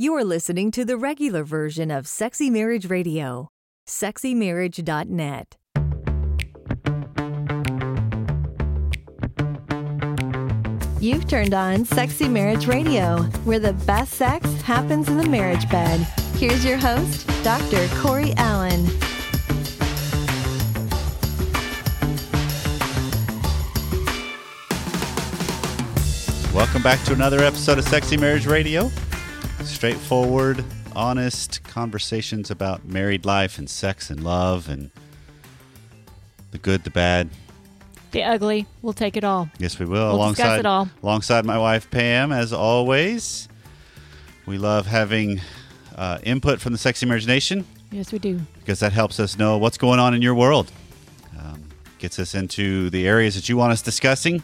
You're 0.00 0.24
listening 0.24 0.70
to 0.70 0.86
the 0.86 0.96
regular 0.96 1.44
version 1.44 1.90
of 1.90 2.08
Sexy 2.08 2.48
Marriage 2.48 2.88
Radio. 2.88 3.50
SexyMarriage.net. 3.86 5.58
You've 11.02 11.28
turned 11.28 11.52
on 11.52 11.84
Sexy 11.84 12.30
Marriage 12.30 12.66
Radio, 12.66 13.18
where 13.44 13.58
the 13.58 13.74
best 13.74 14.14
sex 14.14 14.50
happens 14.62 15.10
in 15.10 15.18
the 15.18 15.28
marriage 15.28 15.68
bed. 15.68 16.00
Here's 16.36 16.64
your 16.64 16.78
host, 16.78 17.26
Dr. 17.44 17.86
Corey 18.00 18.32
Allen. 18.38 18.86
Welcome 26.54 26.82
back 26.82 27.04
to 27.04 27.12
another 27.12 27.40
episode 27.40 27.76
of 27.76 27.84
Sexy 27.84 28.16
Marriage 28.16 28.46
Radio. 28.46 28.90
Straightforward, 29.80 30.62
honest 30.94 31.64
conversations 31.64 32.50
about 32.50 32.84
married 32.84 33.24
life 33.24 33.56
and 33.56 33.66
sex 33.70 34.10
and 34.10 34.22
love 34.22 34.68
and 34.68 34.90
the 36.50 36.58
good, 36.58 36.84
the 36.84 36.90
bad. 36.90 37.30
The 38.10 38.22
ugly. 38.22 38.66
We'll 38.82 38.92
take 38.92 39.16
it 39.16 39.24
all. 39.24 39.48
Yes, 39.56 39.78
we 39.78 39.86
will. 39.86 40.18
We'll 40.18 40.28
discuss 40.28 40.44
alongside 40.44 40.58
it 40.58 40.66
all. 40.66 40.88
alongside 41.02 41.46
my 41.46 41.56
wife 41.56 41.90
Pam, 41.90 42.30
as 42.30 42.52
always. 42.52 43.48
We 44.44 44.58
love 44.58 44.84
having 44.84 45.40
uh, 45.96 46.18
input 46.24 46.60
from 46.60 46.72
the 46.72 46.78
Sexy 46.78 47.06
Marriage 47.06 47.26
Nation 47.26 47.64
Yes, 47.90 48.12
we 48.12 48.18
do. 48.18 48.38
because 48.58 48.80
that 48.80 48.92
helps 48.92 49.18
us 49.18 49.38
know 49.38 49.56
what's 49.56 49.78
going 49.78 49.98
on 49.98 50.12
in 50.12 50.20
your 50.20 50.34
world. 50.34 50.70
Um, 51.40 51.64
gets 51.98 52.18
us 52.18 52.34
into 52.34 52.90
the 52.90 53.08
areas 53.08 53.34
that 53.34 53.48
you 53.48 53.56
want 53.56 53.72
us 53.72 53.80
discussing. 53.80 54.42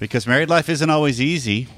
Because 0.00 0.26
married 0.26 0.48
life 0.48 0.68
isn't 0.68 0.90
always 0.90 1.20
easy. 1.20 1.68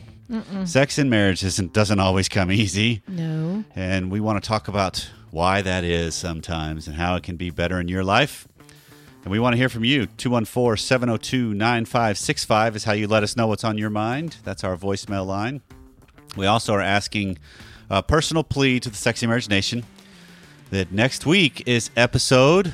Sex 0.64 0.98
in 0.98 1.10
marriage 1.10 1.42
isn't 1.44 1.72
doesn't 1.72 1.98
always 2.00 2.28
come 2.28 2.52
easy, 2.52 3.02
No. 3.08 3.64
and 3.74 4.10
we 4.10 4.20
want 4.20 4.42
to 4.42 4.46
talk 4.46 4.68
about 4.68 5.08
why 5.30 5.62
that 5.62 5.84
is 5.84 6.14
sometimes 6.14 6.86
and 6.86 6.96
how 6.96 7.16
it 7.16 7.22
can 7.22 7.36
be 7.36 7.50
better 7.50 7.80
in 7.80 7.88
your 7.88 8.04
life. 8.04 8.46
And 9.22 9.30
we 9.30 9.38
want 9.38 9.52
to 9.54 9.56
hear 9.58 9.68
from 9.68 9.84
you. 9.84 10.06
214 10.06 10.76
702 10.82 11.52
9565 11.54 12.76
is 12.76 12.84
how 12.84 12.92
you 12.92 13.06
let 13.06 13.22
us 13.22 13.36
know 13.36 13.46
what's 13.46 13.64
on 13.64 13.76
your 13.76 13.90
mind. 13.90 14.36
That's 14.44 14.64
our 14.64 14.76
voicemail 14.76 15.26
line. 15.26 15.60
We 16.36 16.46
also 16.46 16.72
are 16.74 16.80
asking 16.80 17.38
a 17.90 18.02
personal 18.02 18.44
plea 18.44 18.80
to 18.80 18.88
the 18.88 18.96
Sexy 18.96 19.26
Marriage 19.26 19.48
Nation 19.48 19.84
that 20.70 20.92
next 20.92 21.26
week 21.26 21.62
is 21.66 21.90
episode 21.96 22.72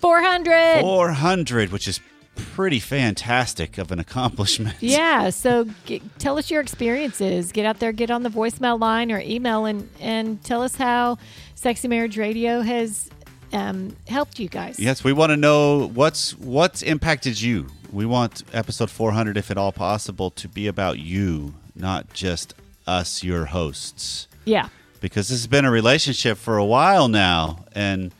400. 0.00 0.80
400, 0.80 1.72
which 1.72 1.86
is 1.88 2.00
pretty 2.42 2.78
fantastic 2.80 3.78
of 3.78 3.90
an 3.92 3.98
accomplishment. 3.98 4.76
Yeah. 4.80 5.30
So 5.30 5.66
get, 5.86 6.02
tell 6.18 6.38
us 6.38 6.50
your 6.50 6.60
experiences. 6.60 7.52
Get 7.52 7.64
out 7.66 7.78
there, 7.78 7.92
get 7.92 8.10
on 8.10 8.22
the 8.22 8.28
voicemail 8.30 8.78
line 8.80 9.10
or 9.12 9.20
email 9.20 9.64
and, 9.64 9.88
and 10.00 10.42
tell 10.44 10.62
us 10.62 10.76
how 10.76 11.18
Sexy 11.54 11.88
Marriage 11.88 12.18
Radio 12.18 12.60
has 12.60 13.08
um, 13.52 13.96
helped 14.08 14.38
you 14.38 14.48
guys. 14.48 14.78
Yes, 14.78 15.04
we 15.04 15.12
want 15.12 15.30
to 15.30 15.36
know 15.36 15.88
what's 15.88 16.36
what's 16.38 16.82
impacted 16.82 17.40
you. 17.40 17.68
We 17.92 18.06
want 18.06 18.42
episode 18.52 18.90
400, 18.90 19.36
if 19.36 19.50
at 19.50 19.58
all 19.58 19.72
possible, 19.72 20.30
to 20.30 20.48
be 20.48 20.66
about 20.66 20.98
you, 20.98 21.54
not 21.76 22.12
just 22.14 22.54
us, 22.86 23.22
your 23.22 23.44
hosts, 23.46 24.26
Yeah. 24.46 24.68
because 25.00 25.28
this 25.28 25.38
has 25.40 25.46
been 25.46 25.66
a 25.66 25.70
relationship 25.70 26.38
for 26.38 26.56
a 26.56 26.64
while 26.64 27.08
now, 27.08 27.64
and 27.74 28.12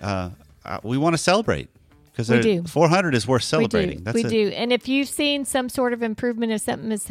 uh, 0.00 0.30
uh, 0.64 0.78
we 0.82 0.96
want 0.96 1.12
to 1.14 1.18
celebrate 1.18 1.68
because 2.14 2.30
We 2.30 2.40
do. 2.40 2.62
400 2.62 3.12
is 3.14 3.26
worth 3.26 3.42
celebrating. 3.42 3.90
We 3.90 3.96
do. 3.96 4.02
That's 4.04 4.14
we 4.14 4.24
a- 4.24 4.28
do. 4.28 4.48
And 4.54 4.72
if 4.72 4.86
you've 4.86 5.08
seen 5.08 5.44
some 5.44 5.68
sort 5.68 5.92
of 5.92 6.00
improvement, 6.02 6.52
if 6.52 6.60
something 6.62 6.90
has, 6.92 7.08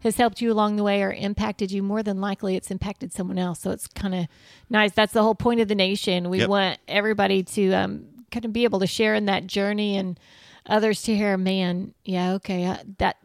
has 0.00 0.16
helped 0.16 0.42
you 0.42 0.52
along 0.52 0.76
the 0.76 0.82
way 0.82 1.02
or 1.02 1.10
impacted 1.10 1.72
you, 1.72 1.82
more 1.82 2.02
than 2.02 2.20
likely 2.20 2.54
it's 2.54 2.70
impacted 2.70 3.12
someone 3.14 3.38
else. 3.38 3.60
So 3.60 3.70
it's 3.70 3.86
kind 3.88 4.14
of 4.14 4.26
nice. 4.68 4.92
That's 4.92 5.14
the 5.14 5.22
whole 5.22 5.34
point 5.34 5.60
of 5.60 5.68
the 5.68 5.74
nation. 5.74 6.28
We 6.28 6.40
Yep. 6.40 6.48
want 6.50 6.78
everybody 6.86 7.42
to 7.42 7.72
um, 7.72 8.04
kind 8.30 8.44
of 8.44 8.52
be 8.52 8.64
able 8.64 8.80
to 8.80 8.86
share 8.86 9.14
in 9.14 9.24
that 9.24 9.46
journey 9.46 9.96
and 9.96 10.20
others 10.66 11.00
to 11.04 11.16
hear, 11.16 11.38
man, 11.38 11.94
yeah, 12.04 12.34
okay, 12.34 12.66
uh, 12.66 12.76
that 12.98 13.16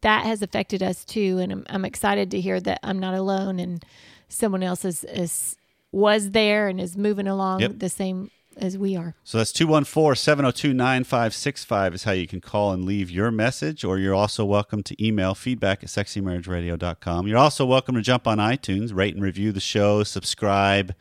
that 0.00 0.24
has 0.26 0.42
affected 0.42 0.82
us 0.82 1.04
too. 1.04 1.38
And 1.38 1.52
I'm, 1.52 1.66
I'm 1.68 1.84
excited 1.84 2.30
to 2.32 2.40
hear 2.40 2.58
that 2.60 2.80
I'm 2.82 2.98
not 2.98 3.14
alone 3.14 3.60
and 3.60 3.84
someone 4.28 4.62
else 4.64 4.84
is, 4.84 5.04
is 5.04 5.56
was 5.92 6.32
there 6.32 6.66
and 6.66 6.80
is 6.80 6.96
moving 6.96 7.28
along 7.28 7.60
Yep. 7.60 7.78
the 7.78 7.88
same 7.88 8.30
as 8.56 8.78
we 8.78 8.96
are. 8.96 9.14
So 9.24 9.38
that's 9.38 9.52
214 9.52 10.16
702 10.16 10.72
9565 10.72 11.94
is 11.94 12.04
how 12.04 12.12
you 12.12 12.26
can 12.26 12.40
call 12.40 12.72
and 12.72 12.84
leave 12.84 13.10
your 13.10 13.30
message, 13.30 13.84
or 13.84 13.98
you're 13.98 14.14
also 14.14 14.44
welcome 14.44 14.82
to 14.84 15.04
email 15.04 15.34
feedback 15.34 15.82
at 15.82 15.88
sexymarriageradio.com. 15.88 17.26
You're 17.26 17.38
also 17.38 17.66
welcome 17.66 17.94
to 17.94 18.02
jump 18.02 18.26
on 18.26 18.38
iTunes, 18.38 18.94
rate 18.94 19.14
and 19.14 19.22
review 19.22 19.52
the 19.52 19.60
show, 19.60 20.02
subscribe, 20.02 20.94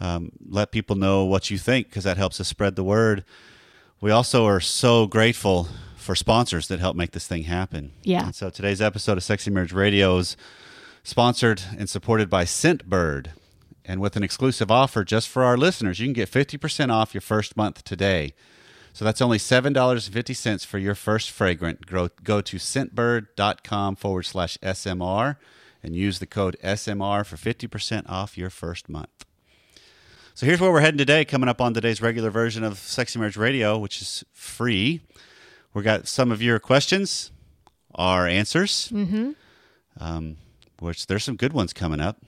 um, 0.00 0.32
let 0.48 0.70
people 0.70 0.96
know 0.96 1.24
what 1.24 1.50
you 1.50 1.58
think 1.58 1.88
because 1.88 2.04
that 2.04 2.16
helps 2.16 2.40
us 2.40 2.48
spread 2.48 2.76
the 2.76 2.84
word. 2.84 3.24
We 4.00 4.10
also 4.10 4.46
are 4.46 4.60
so 4.60 5.06
grateful 5.06 5.68
for 5.96 6.14
sponsors 6.14 6.68
that 6.68 6.78
help 6.78 6.94
make 6.94 7.12
this 7.12 7.26
thing 7.26 7.44
happen. 7.44 7.92
Yeah. 8.02 8.26
And 8.26 8.34
so 8.34 8.50
today's 8.50 8.80
episode 8.80 9.16
of 9.16 9.24
Sexy 9.24 9.50
Marriage 9.50 9.72
Radio 9.72 10.18
is 10.18 10.36
sponsored 11.02 11.62
and 11.78 11.88
supported 11.88 12.28
by 12.28 12.44
Scentbird. 12.44 13.30
And 13.88 14.00
with 14.00 14.16
an 14.16 14.24
exclusive 14.24 14.70
offer 14.70 15.04
just 15.04 15.28
for 15.28 15.44
our 15.44 15.56
listeners, 15.56 16.00
you 16.00 16.06
can 16.06 16.12
get 16.12 16.30
50% 16.30 16.92
off 16.92 17.14
your 17.14 17.20
first 17.20 17.56
month 17.56 17.84
today. 17.84 18.34
So 18.92 19.04
that's 19.04 19.22
only 19.22 19.38
$7.50 19.38 20.66
for 20.66 20.78
your 20.78 20.96
first 20.96 21.30
fragrant. 21.30 21.86
Go, 21.86 22.08
go 22.24 22.40
to 22.40 22.56
scentbird.com 22.56 23.96
forward 23.96 24.24
slash 24.24 24.58
SMR 24.58 25.36
and 25.82 25.94
use 25.94 26.18
the 26.18 26.26
code 26.26 26.56
SMR 26.64 27.24
for 27.24 27.36
50% 27.36 28.08
off 28.08 28.36
your 28.36 28.50
first 28.50 28.88
month. 28.88 29.24
So 30.34 30.46
here's 30.46 30.60
where 30.60 30.72
we're 30.72 30.80
heading 30.80 30.98
today, 30.98 31.24
coming 31.24 31.48
up 31.48 31.60
on 31.60 31.72
today's 31.72 32.02
regular 32.02 32.30
version 32.30 32.64
of 32.64 32.78
Sexy 32.78 33.18
Marriage 33.18 33.36
Radio, 33.36 33.78
which 33.78 34.02
is 34.02 34.24
free. 34.32 35.00
We've 35.72 35.84
got 35.84 36.08
some 36.08 36.32
of 36.32 36.42
your 36.42 36.58
questions, 36.58 37.30
our 37.94 38.26
answers, 38.26 38.90
mm-hmm. 38.92 39.30
um, 40.00 40.38
which 40.80 41.06
there's 41.06 41.24
some 41.24 41.36
good 41.36 41.52
ones 41.52 41.72
coming 41.72 42.00
up 42.00 42.18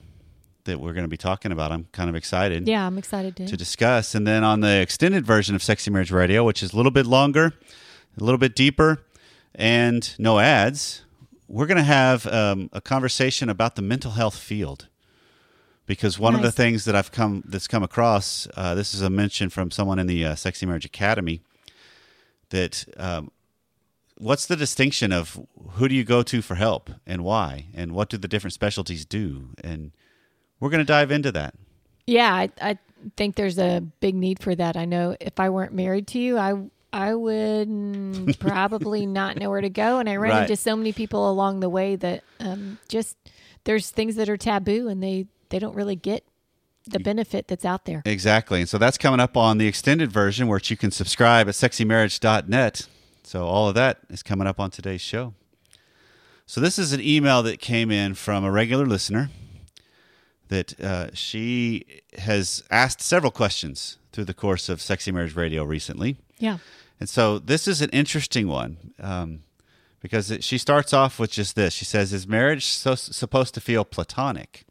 that 0.69 0.79
we're 0.79 0.93
going 0.93 1.03
to 1.03 1.09
be 1.09 1.17
talking 1.17 1.51
about. 1.51 1.71
I'm 1.71 1.87
kind 1.91 2.09
of 2.09 2.15
excited 2.15 2.67
Yeah, 2.67 2.85
I'm 2.85 2.97
excited 2.97 3.35
to. 3.37 3.47
to 3.47 3.57
discuss. 3.57 4.15
And 4.15 4.25
then 4.25 4.43
on 4.43 4.61
the 4.61 4.79
extended 4.81 5.25
version 5.25 5.55
of 5.55 5.61
Sexy 5.61 5.91
Marriage 5.91 6.11
Radio, 6.11 6.43
which 6.43 6.63
is 6.63 6.73
a 6.73 6.77
little 6.77 6.91
bit 6.91 7.05
longer, 7.05 7.53
a 8.19 8.23
little 8.23 8.37
bit 8.37 8.55
deeper, 8.55 9.03
and 9.55 10.13
no 10.17 10.39
ads, 10.39 11.03
we're 11.47 11.65
going 11.65 11.77
to 11.77 11.83
have 11.83 12.25
um, 12.27 12.69
a 12.71 12.81
conversation 12.81 13.49
about 13.49 13.75
the 13.75 13.81
mental 13.81 14.11
health 14.11 14.37
field. 14.37 14.87
Because 15.85 16.19
one 16.19 16.35
of 16.35 16.43
the 16.43 16.51
things 16.51 16.85
that 16.85 16.95
I've 16.95 17.11
come 17.11 17.43
that's 17.47 17.67
come 17.67 17.81
across, 17.81 18.47
uh, 18.55 18.75
this 18.75 18.93
is 18.93 19.01
a 19.01 19.09
mention 19.09 19.49
from 19.49 19.71
someone 19.71 19.97
in 19.97 20.05
the 20.05 20.23
uh, 20.23 20.35
Sexy 20.35 20.67
Marriage 20.67 20.85
Academy, 20.85 21.41
that 22.51 22.85
um, 22.97 23.31
what's 24.19 24.45
the 24.45 24.55
distinction 24.55 25.11
of 25.11 25.39
who 25.71 25.87
do 25.87 25.95
you 25.95 26.03
go 26.03 26.21
to 26.21 26.43
for 26.43 26.53
help 26.53 26.91
and 27.07 27.23
why, 27.23 27.65
and 27.73 27.93
what 27.93 28.09
do 28.09 28.17
the 28.17 28.27
different 28.27 28.53
specialties 28.53 29.03
do, 29.03 29.49
and 29.63 29.91
we're 30.59 30.69
going 30.69 30.79
to 30.79 30.85
dive 30.85 31.11
into 31.11 31.31
that. 31.33 31.53
Yeah, 32.07 32.33
I, 32.33 32.49
I 32.61 32.77
think 33.17 33.35
there's 33.35 33.57
a 33.59 33.81
big 33.99 34.15
need 34.15 34.41
for 34.41 34.55
that. 34.55 34.75
I 34.75 34.85
know 34.85 35.15
if 35.19 35.39
I 35.39 35.49
weren't 35.49 35.73
married 35.73 36.07
to 36.07 36.19
you, 36.19 36.37
I 36.37 36.53
I 36.91 37.13
would 37.13 38.35
probably 38.39 39.05
not 39.05 39.37
know 39.37 39.49
where 39.49 39.61
to 39.61 39.69
go, 39.69 39.99
and 39.99 40.09
I 40.09 40.15
ran 40.15 40.31
Right. 40.31 40.41
into 40.43 40.55
so 40.55 40.75
many 40.75 40.91
people 40.91 41.29
along 41.29 41.59
the 41.59 41.69
way 41.69 41.95
that 41.95 42.23
um, 42.39 42.79
just 42.87 43.15
there's 43.65 43.89
things 43.91 44.15
that 44.15 44.27
are 44.29 44.37
taboo, 44.37 44.87
and 44.87 45.03
they 45.03 45.27
they 45.49 45.59
don't 45.59 45.75
really 45.75 45.95
get 45.95 46.23
the 46.87 46.99
benefit 46.99 47.47
that's 47.47 47.65
out 47.65 47.85
there. 47.85 48.01
Exactly. 48.05 48.61
And 48.61 48.67
so 48.69 48.79
that's 48.79 48.97
coming 48.97 49.19
up 49.19 49.37
on 49.37 49.59
the 49.59 49.67
extended 49.67 50.11
version, 50.11 50.47
which 50.47 50.71
you 50.71 50.77
can 50.77 50.89
subscribe 50.89 51.47
at 51.47 51.53
sexymarriage.net. 51.53 52.87
So 53.23 53.45
all 53.45 53.67
of 53.69 53.75
that 53.75 53.99
is 54.09 54.23
coming 54.23 54.47
up 54.47 54.59
on 54.59 54.71
today's 54.71 55.01
show. 55.01 55.35
So 56.47 56.59
this 56.59 56.79
is 56.79 56.91
an 56.93 57.01
email 57.01 57.43
that 57.43 57.59
came 57.59 57.91
in 57.91 58.15
from 58.15 58.43
a 58.43 58.49
regular 58.49 58.87
listener 58.87 59.29
that 60.49 60.79
uh, 60.79 61.09
she 61.13 62.01
has 62.17 62.63
asked 62.69 63.01
several 63.01 63.31
questions 63.31 63.97
through 64.11 64.25
the 64.25 64.33
course 64.33 64.67
of 64.67 64.81
Sexy 64.81 65.11
Marriage 65.11 65.35
Radio 65.35 65.63
recently. 65.63 66.17
Yeah, 66.37 66.57
And 66.99 67.07
so 67.07 67.39
this 67.39 67.67
is 67.67 67.81
an 67.81 67.89
interesting 67.91 68.47
one 68.47 68.93
um, 68.99 69.43
because 70.01 70.31
it, 70.31 70.43
she 70.43 70.57
starts 70.57 70.93
off 70.93 71.19
with 71.19 71.31
just 71.31 71.55
this. 71.55 71.73
She 71.73 71.85
says, 71.85 72.13
Is 72.13 72.27
marriage 72.27 72.65
so, 72.65 72.95
supposed 72.95 73.53
to 73.53 73.61
feel 73.61 73.85
platonic? 73.85 74.65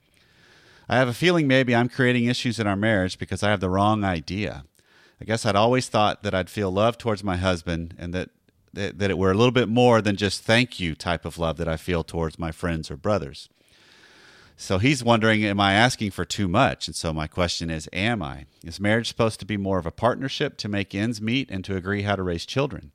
I 0.89 0.97
have 0.97 1.09
a 1.09 1.15
feeling 1.15 1.47
maybe 1.47 1.77
I'm 1.77 1.89
creating 1.89 2.25
issues 2.25 2.59
in 2.59 2.67
our 2.67 2.77
marriage 2.77 3.19
because 3.19 3.43
I 3.43 3.51
have 3.51 3.61
the 3.61 3.71
wrong 3.71 4.05
idea. 4.05 4.65
I 5.21 5.25
guess 5.25 5.45
I'd 5.45 5.57
always 5.57 5.89
thought 5.89 6.23
that 6.23 6.35
I'd 6.35 6.49
feel 6.51 6.71
love 6.71 6.97
towards 6.97 7.23
my 7.23 7.37
husband 7.37 7.95
and 7.99 8.15
that, 8.15 8.31
that, 8.73 8.99
that 8.99 9.11
it 9.11 9.19
were 9.19 9.31
a 9.31 9.35
little 9.35 9.53
bit 9.53 9.69
more 9.69 10.01
than 10.01 10.17
just 10.17 10.43
thank 10.43 10.81
you 10.81 10.95
type 10.95 11.25
of 11.25 11.39
love 11.39 11.59
that 11.59 11.69
I 11.69 11.77
feel 11.77 12.03
towards 12.03 12.39
my 12.39 12.53
friends 12.53 12.91
or 12.91 12.97
brothers. 12.97 13.49
So 14.61 14.79
he's 14.79 15.05
wondering, 15.05 15.45
am 15.45 15.61
I 15.61 15.73
asking 15.75 16.11
for 16.11 16.25
too 16.25 16.49
much? 16.49 16.89
And 16.89 16.97
so 16.97 17.13
my 17.13 17.29
question 17.29 17.71
is, 17.71 17.89
am 17.93 18.21
I? 18.21 18.47
Is 18.65 18.81
marriage 18.81 19.07
supposed 19.07 19.39
to 19.39 19.47
be 19.47 19.57
more 19.57 19.79
of 19.79 19.87
a 19.87 19.93
partnership 19.93 20.57
to 20.57 20.69
make 20.69 20.97
ends 20.97 21.23
meet 21.23 21.49
and 21.49 21.65
to 21.65 21.77
agree 21.77 22.03
how 22.03 22.17
to 22.17 22.25
raise 22.25 22.45
children? 22.45 22.91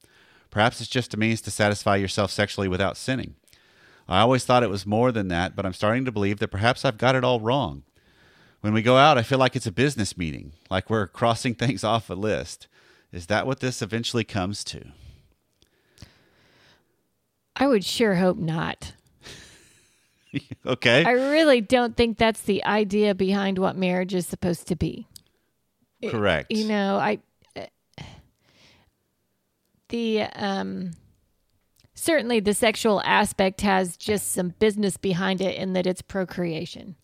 Perhaps 0.50 0.82
it's 0.82 0.90
just 0.90 1.14
a 1.14 1.18
means 1.18 1.40
to 1.42 1.52
satisfy 1.52 1.96
yourself 1.96 2.32
sexually 2.32 2.68
without 2.68 2.98
sinning. 2.98 3.36
I 4.10 4.20
always 4.20 4.44
thought 4.44 4.64
it 4.64 4.70
was 4.70 4.86
more 4.86 5.14
than 5.14 5.30
that, 5.30 5.56
but 5.56 5.66
I'm 5.66 5.72
starting 5.72 6.04
to 6.04 6.12
believe 6.12 6.40
that 6.40 6.50
perhaps 6.50 6.84
I've 6.84 6.98
got 6.98 7.16
it 7.16 7.24
all 7.24 7.40
wrong. 7.40 7.84
When 8.60 8.74
we 8.74 8.82
go 8.82 8.98
out, 8.98 9.18
I 9.18 9.24
feel 9.24 9.40
like 9.40 9.56
it's 9.56 9.66
a 9.66 9.72
business 9.72 10.18
meeting, 10.18 10.52
like 10.70 10.90
we're 10.90 11.08
crossing 11.08 11.56
things 11.56 11.86
off 11.86 12.10
a 12.10 12.14
list. 12.14 12.68
Is 13.14 13.28
that 13.28 13.48
what 13.48 13.62
this 13.62 13.82
eventually 13.82 14.26
comes 14.26 14.66
to? 14.66 14.88
I 17.56 17.68
would 17.68 17.86
sure 17.86 18.16
hope 18.16 18.38
not. 18.38 18.92
okay. 20.66 21.04
I 21.06 21.12
really 21.12 21.62
don't 21.62 21.96
think 21.96 22.18
that's 22.18 22.42
the 22.42 22.64
idea 22.66 23.16
behind 23.16 23.60
what 23.60 23.76
marriage 23.76 24.14
is 24.14 24.26
supposed 24.26 24.68
to 24.68 24.76
be. 24.76 25.08
Correct. 26.10 26.52
You 26.52 26.68
know, 26.68 26.98
I 26.98 27.20
the 29.90 30.24
um 30.36 30.92
certainly 31.94 32.40
the 32.40 32.54
sexual 32.54 33.02
aspect 33.06 33.62
has 33.62 33.96
just 33.96 34.32
some 34.32 34.50
business 34.60 34.98
behind 34.98 35.40
it 35.40 35.56
in 35.56 35.74
that 35.74 35.88
it's 35.88 36.02
procreation. 36.02 36.96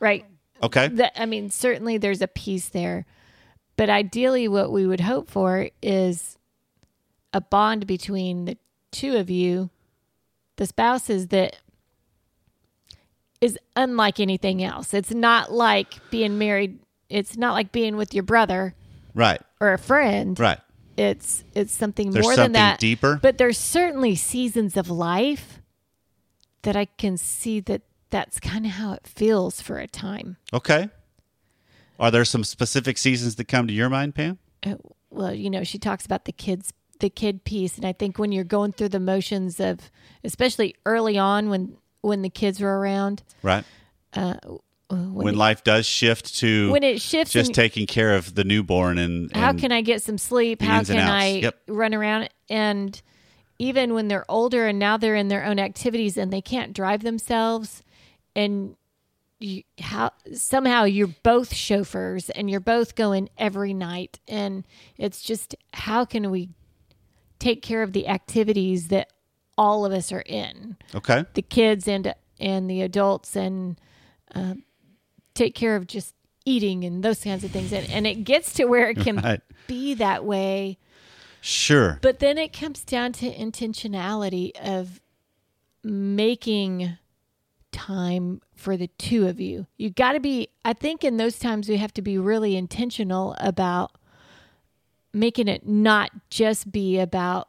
Right? 0.00 0.26
okay. 0.62 0.88
That 0.88 1.12
I 1.16 1.26
mean, 1.26 1.50
certainly 1.50 1.98
there's 1.98 2.22
a 2.22 2.28
piece 2.28 2.68
there. 2.68 3.06
But 3.76 3.90
ideally 3.90 4.48
what 4.48 4.72
we 4.72 4.86
would 4.86 5.00
hope 5.00 5.28
for 5.28 5.68
is 5.82 6.36
a 7.32 7.40
bond 7.40 7.86
between 7.86 8.46
the 8.46 8.58
two 8.90 9.16
of 9.16 9.28
you, 9.30 9.70
the 10.56 10.66
spouses 10.66 11.28
that 11.28 11.56
is 13.40 13.58
unlike 13.74 14.20
anything 14.20 14.62
else. 14.62 14.94
It's 14.94 15.12
not 15.12 15.52
like 15.52 16.10
being 16.10 16.38
married. 16.38 16.78
It's 17.08 17.36
not 17.36 17.52
like 17.52 17.72
being 17.72 17.96
with 17.96 18.14
your 18.14 18.24
brother 18.24 18.74
right. 19.14 19.40
or 19.60 19.72
a 19.72 19.78
friend. 19.78 20.38
Right. 20.38 20.58
It's 20.96 21.44
it's 21.54 21.74
something 21.74 22.10
There's 22.10 22.24
more 22.24 22.34
something 22.34 22.52
than 22.52 22.60
that. 22.60 22.78
deeper. 22.78 23.18
But 23.20 23.38
there's 23.38 23.58
certainly 23.58 24.14
seasons 24.14 24.76
of 24.76 24.88
life 24.88 25.60
that 26.62 26.74
I 26.74 26.86
can 26.86 27.18
see 27.18 27.60
that 27.60 27.82
that's 28.10 28.40
kind 28.40 28.64
of 28.64 28.72
how 28.72 28.92
it 28.92 29.06
feels 29.06 29.60
for 29.60 29.78
a 29.78 29.86
time. 29.86 30.36
Okay. 30.52 30.88
Are 31.98 32.10
there 32.10 32.24
some 32.24 32.44
specific 32.44 32.98
seasons 32.98 33.36
that 33.36 33.46
come 33.46 33.66
to 33.66 33.72
your 33.72 33.88
mind, 33.88 34.14
Pam? 34.14 34.38
Uh, 34.64 34.74
well, 35.10 35.34
you 35.34 35.50
know, 35.50 35.64
she 35.64 35.78
talks 35.78 36.04
about 36.04 36.24
the 36.24 36.32
kids, 36.32 36.72
the 37.00 37.10
kid 37.10 37.44
piece, 37.44 37.76
and 37.76 37.86
I 37.86 37.92
think 37.92 38.18
when 38.18 38.32
you're 38.32 38.44
going 38.44 38.72
through 38.72 38.90
the 38.90 39.00
motions 39.00 39.60
of, 39.60 39.90
especially 40.24 40.74
early 40.84 41.18
on 41.18 41.48
when 41.48 41.76
when 42.06 42.22
the 42.22 42.30
kids 42.30 42.60
were 42.60 42.78
around, 42.78 43.22
Right. 43.42 43.64
uh, 44.14 44.36
when, 44.88 45.12
When 45.12 45.34
it, 45.34 45.38
life 45.38 45.64
does 45.64 45.84
shift 45.86 46.36
to 46.36 46.70
when 46.70 46.84
it 46.84 47.00
shifts, 47.00 47.32
just 47.32 47.48
and 47.48 47.54
taking 47.54 47.86
care 47.86 48.14
of 48.14 48.34
the 48.36 48.44
newborn 48.44 48.98
and, 48.98 49.34
how 49.34 49.52
can 49.52 49.72
I 49.72 49.80
get 49.82 50.02
some 50.02 50.16
sleep? 50.16 50.62
How 50.62 50.84
can. 50.84 51.00
I 51.00 51.26
Yep. 51.40 51.62
run 51.66 51.92
around? 51.94 52.28
And 52.48 53.00
even 53.58 53.94
when 53.94 54.06
they're 54.08 54.30
older 54.30 54.66
and 54.68 54.78
now 54.78 54.96
they're 54.96 55.16
in 55.16 55.28
their 55.28 55.44
own 55.44 55.58
activities 55.58 56.16
and 56.16 56.32
they 56.32 56.40
can't 56.40 56.72
drive 56.72 57.02
themselves, 57.02 57.82
and 58.36 58.76
you, 59.40 59.64
how 59.80 60.12
somehow 60.32 60.84
you're 60.84 61.14
both 61.24 61.52
chauffeurs 61.52 62.30
and 62.30 62.48
you're 62.48 62.60
both 62.60 62.94
going 62.94 63.28
every 63.36 63.74
night, 63.74 64.20
and 64.28 64.64
it's 64.96 65.20
just 65.20 65.56
how 65.74 66.04
can 66.04 66.30
we 66.30 66.50
take 67.38 67.60
care 67.62 67.82
of 67.82 67.92
the 67.92 68.06
activities 68.08 68.88
that 68.88 69.10
all 69.58 69.84
of 69.86 69.92
us 69.92 70.12
are 70.12 70.22
in, 70.26 70.76
Okay. 70.94 71.24
the 71.34 71.42
kids 71.42 71.88
and 71.88 72.14
and 72.38 72.68
the 72.70 72.82
adults, 72.82 73.34
and 73.36 73.80
uh, 74.34 74.54
take 75.34 75.54
care 75.54 75.74
of 75.76 75.86
just 75.86 76.14
eating 76.44 76.84
and 76.84 77.02
those 77.02 77.22
kinds 77.24 77.42
of 77.44 77.50
things, 77.50 77.72
and, 77.72 77.88
and 77.90 78.06
it 78.06 78.24
gets 78.24 78.52
to 78.54 78.66
where 78.66 78.88
it 78.90 78.98
can 78.98 79.16
Right. 79.16 79.40
be 79.66 79.94
that 79.94 80.24
way. 80.24 80.78
Sure. 81.40 81.98
But 82.02 82.18
then 82.18 82.38
it 82.38 82.52
comes 82.52 82.84
down 82.84 83.12
to 83.14 83.32
intentionality 83.34 84.50
of 84.60 85.00
making 85.82 86.98
time 87.72 88.40
for 88.54 88.76
the 88.76 88.88
two 88.98 89.26
of 89.28 89.40
you. 89.40 89.66
You 89.76 89.90
got 89.90 90.12
to 90.12 90.20
be, 90.20 90.48
I 90.64 90.72
think 90.72 91.04
in 91.04 91.16
those 91.18 91.38
times 91.38 91.68
we 91.68 91.76
have 91.76 91.92
to 91.94 92.02
be 92.02 92.18
really 92.18 92.56
intentional 92.56 93.34
about 93.38 93.92
making 95.12 95.48
it 95.48 95.66
not 95.66 96.10
just 96.30 96.70
be 96.72 96.98
about 96.98 97.48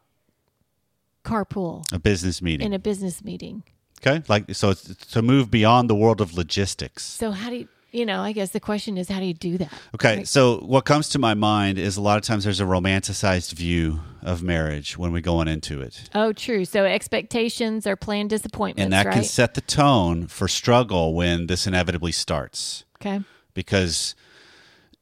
carpool 1.27 1.83
a 1.93 1.99
business 1.99 2.41
meeting. 2.41 2.65
in 2.67 2.73
a 2.73 2.79
business 2.79 3.23
meeting. 3.23 3.63
okay. 4.01 4.23
Like 4.27 4.53
so 4.55 4.69
it's 4.71 4.83
to 5.13 5.21
move 5.21 5.49
beyond 5.51 5.89
the 5.89 5.95
world 5.95 6.21
of 6.21 6.33
logistics. 6.33 7.03
So 7.03 7.31
how 7.31 7.49
do 7.49 7.55
you, 7.57 7.67
you 7.91 8.05
know, 8.05 8.21
I 8.21 8.31
guess 8.33 8.51
the 8.51 8.59
question 8.59 8.97
is 8.97 9.07
how 9.09 9.19
do 9.19 9.25
you 9.25 9.33
do 9.33 9.57
that? 9.59 9.71
Okay, 9.95 10.23
so 10.25 10.57
what 10.59 10.83
comes 10.85 11.09
to 11.09 11.19
my 11.19 11.33
mind 11.33 11.79
is 11.79 11.97
a 11.97 12.01
lot 12.01 12.17
of 12.17 12.23
times 12.23 12.43
there's 12.43 12.59
a 12.59 12.65
romanticized 12.65 13.53
view 13.53 14.01
of 14.21 14.43
marriage 14.43 14.97
when 14.97 15.11
we're 15.13 15.21
going 15.21 15.47
into 15.47 15.81
it. 15.81 16.09
Oh, 16.13 16.33
true. 16.33 16.65
So 16.65 16.83
expectations 16.85 17.87
are 17.87 17.95
planned 17.95 18.29
disappointments, 18.29 18.83
And 18.83 18.93
that 18.93 19.05
right? 19.05 19.13
can 19.15 19.23
set 19.23 19.53
the 19.53 19.61
tone 19.61 20.27
for 20.27 20.47
struggle 20.49 21.13
when 21.15 21.47
this 21.47 21.65
inevitably 21.65 22.11
starts. 22.11 22.83
okay. 23.01 23.21
Because 23.53 24.15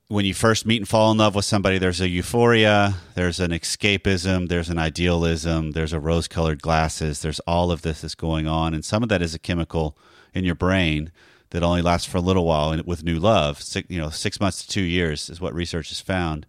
when 0.07 0.25
you 0.25 0.33
first 0.33 0.65
meet 0.65 0.77
and 0.77 0.87
fall 0.87 1.11
in 1.11 1.17
love 1.17 1.33
with 1.33 1.45
somebody, 1.45 1.77
there's 1.77 2.01
a 2.01 2.07
euphoria, 2.07 2.95
there's 3.15 3.39
an 3.39 3.51
escapism, 3.51 4.47
there's 4.49 4.69
an 4.69 4.77
idealism, 4.77 5.71
there's 5.71 5.93
a 5.93 5.99
rose 5.99 6.27
colored 6.27 6.61
glasses, 6.61 7.21
there's 7.21 7.39
all 7.41 7.71
of 7.71 7.81
this 7.81 8.01
that's 8.01 8.13
going 8.13 8.47
on. 8.47 8.73
And 8.73 8.85
some 8.85 9.01
of 9.01 9.09
that 9.09 9.23
is 9.23 9.33
a 9.33 9.39
chemical 9.39 9.97
in 10.33 10.45
your 10.45 10.55
brain 10.55 11.11
that 11.49 11.63
only 11.63 11.81
lasts 11.81 12.07
for 12.07 12.17
a 12.17 12.21
little 12.21 12.45
while 12.45 12.71
and 12.71 12.85
with 12.85 13.03
new 13.03 13.17
love. 13.17 13.61
Six, 13.61 13.89
you 13.89 13.99
know, 13.99 14.09
six 14.09 14.39
months 14.39 14.63
to 14.63 14.67
two 14.67 14.81
years 14.81 15.29
is 15.29 15.41
what 15.41 15.55
research 15.55 15.89
has 15.89 16.01
found 16.01 16.45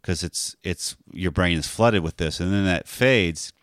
because 0.00 0.22
it's 0.22 0.54
it's 0.62 0.96
your 1.12 1.30
brain 1.30 1.56
is 1.56 1.66
flooded 1.66 2.02
with 2.02 2.18
this, 2.18 2.38
and 2.38 2.52
then 2.52 2.66
that 2.66 2.86
fades, 2.86 3.54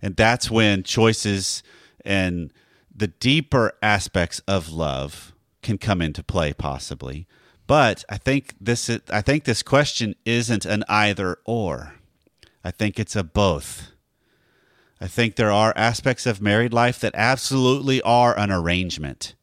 and 0.00 0.16
that's 0.16 0.50
when 0.50 0.82
choices 0.82 1.62
and 2.02 2.50
the 2.94 3.08
deeper 3.08 3.74
aspects 3.82 4.40
of 4.48 4.72
love 4.72 5.34
can 5.62 5.76
come 5.76 6.00
into 6.00 6.22
play, 6.22 6.54
possibly. 6.54 7.26
But 7.66 8.04
I 8.08 8.18
think 8.18 8.54
this 8.60 8.88
is, 8.88 9.00
I 9.10 9.22
think 9.22 9.44
this 9.44 9.62
question 9.62 10.14
isn't 10.24 10.64
an 10.64 10.84
either 10.88 11.38
or. 11.44 11.94
I 12.62 12.70
think 12.70 12.98
it's 12.98 13.16
a 13.16 13.24
both. 13.24 13.92
I 15.00 15.06
think 15.08 15.36
there 15.36 15.52
are 15.52 15.72
aspects 15.76 16.26
of 16.26 16.40
married 16.40 16.72
life 16.72 16.98
that 17.00 17.14
absolutely 17.14 18.00
are 18.02 18.38
an 18.38 18.50
arrangement, 18.50 19.34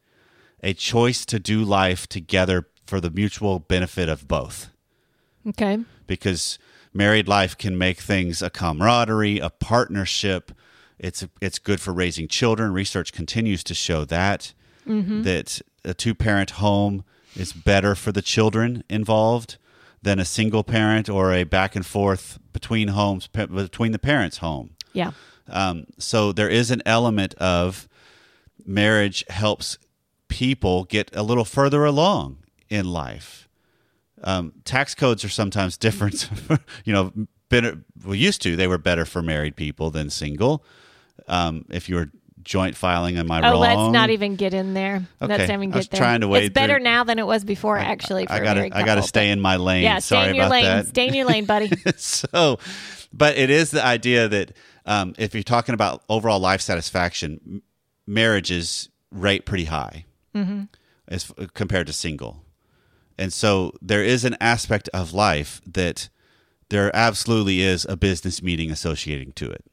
a 0.62 0.74
choice 0.74 1.24
to 1.26 1.38
do 1.38 1.62
life 1.62 2.06
together 2.06 2.66
for 2.86 3.00
the 3.00 3.10
mutual 3.10 3.60
benefit 3.60 4.08
of 4.08 4.26
both 4.28 4.70
Okay. 5.46 5.78
because 6.06 6.58
married 6.92 7.28
life 7.28 7.56
can 7.56 7.78
make 7.78 8.00
things 8.00 8.42
a 8.42 8.50
camaraderie, 8.50 9.38
a 9.38 9.50
partnership. 9.50 10.52
It's 10.98 11.26
it's 11.40 11.58
good 11.58 11.80
for 11.80 11.92
raising 11.92 12.28
children. 12.28 12.72
Research 12.72 13.12
continues 13.12 13.64
to 13.64 13.74
show 13.74 14.04
that 14.06 14.52
mm-hmm. 14.86 15.22
that 15.22 15.60
a 15.84 15.94
two 15.94 16.14
parent 16.14 16.50
home 16.50 17.04
is 17.36 17.52
better 17.52 17.94
for 17.94 18.12
the 18.12 18.22
children 18.22 18.84
involved 18.88 19.56
than 20.02 20.18
a 20.18 20.24
single 20.24 20.62
parent 20.62 21.08
or 21.08 21.32
a 21.32 21.44
back 21.44 21.74
and 21.74 21.84
forth 21.84 22.38
between 22.52 22.88
homes 22.88 23.26
between 23.26 23.92
the 23.92 23.98
parents' 23.98 24.38
home. 24.38 24.70
Yeah. 24.92 25.12
Um, 25.48 25.86
so 25.98 26.32
there 26.32 26.48
is 26.48 26.70
an 26.70 26.82
element 26.86 27.34
of 27.34 27.88
marriage 28.64 29.24
helps 29.28 29.78
people 30.28 30.84
get 30.84 31.14
a 31.14 31.22
little 31.22 31.44
further 31.44 31.84
along 31.84 32.38
in 32.68 32.86
life. 32.90 33.48
Um, 34.22 34.52
tax 34.64 34.94
codes 34.94 35.24
are 35.24 35.28
sometimes 35.28 35.76
different. 35.86 36.28
you 36.84 36.92
know, 36.92 37.12
better, 37.48 37.78
well, 38.04 38.14
used 38.14 38.42
to 38.42 38.56
they 38.56 38.66
were 38.66 38.78
better 38.78 39.04
for 39.04 39.22
married 39.22 39.56
people 39.56 39.90
than 39.90 40.10
single. 40.10 40.64
Um, 41.28 41.64
if 41.70 41.88
you 41.88 41.96
were 41.96 42.10
joint 42.44 42.76
filing, 42.76 43.16
am 43.18 43.30
I 43.30 43.40
Oh, 43.40 43.52
wrong? 43.52 43.60
let's 43.60 43.92
not 43.92 44.10
even 44.10 44.36
get 44.36 44.54
in 44.54 44.74
there. 44.74 44.96
Okay. 45.22 45.36
Let's 45.36 45.48
not 45.48 45.54
even 45.54 45.72
I 45.72 45.76
was 45.76 45.86
get 45.86 45.90
there. 45.92 46.00
trying 46.00 46.20
to 46.20 46.28
wade 46.28 46.44
It's 46.44 46.54
better 46.54 46.78
now 46.78 47.04
than 47.04 47.18
it 47.18 47.26
was 47.26 47.44
before, 47.44 47.76
actually. 47.78 48.26
For 48.26 48.32
I 48.32 48.40
gotta, 48.40 48.60
married 48.60 48.72
I 48.74 48.84
gotta 48.84 49.02
stay 49.02 49.30
in 49.30 49.40
my 49.40 49.56
lane. 49.56 49.82
Yeah, 49.84 49.98
Sorry 49.98 50.24
stay 50.24 50.30
in 50.30 50.36
your 50.36 50.48
lane. 50.48 50.64
that. 50.64 50.86
Stay 50.88 51.08
in 51.08 51.14
your 51.14 51.26
lane, 51.26 51.44
buddy. 51.46 51.70
so, 51.96 52.58
but 53.12 53.36
it 53.36 53.50
is 53.50 53.70
the 53.70 53.84
idea 53.84 54.28
that 54.28 54.52
um, 54.86 55.14
if 55.18 55.34
you're 55.34 55.42
talking 55.42 55.74
about 55.74 56.02
overall 56.08 56.38
life 56.40 56.60
satisfaction, 56.60 57.62
marriages 58.06 58.88
rate 59.10 59.46
pretty 59.46 59.64
high 59.64 60.04
as 61.08 61.30
compared 61.54 61.86
to 61.86 61.92
single, 61.92 62.44
and 63.18 63.32
so 63.32 63.72
there 63.80 64.02
is 64.02 64.24
an 64.24 64.36
aspect 64.40 64.88
of 64.92 65.12
life 65.12 65.60
that 65.66 66.08
there 66.70 66.94
absolutely 66.96 67.60
is 67.60 67.86
a 67.88 67.96
business 67.96 68.42
meeting 68.42 68.70
associating 68.70 69.32
to 69.34 69.48
it. 69.50 69.64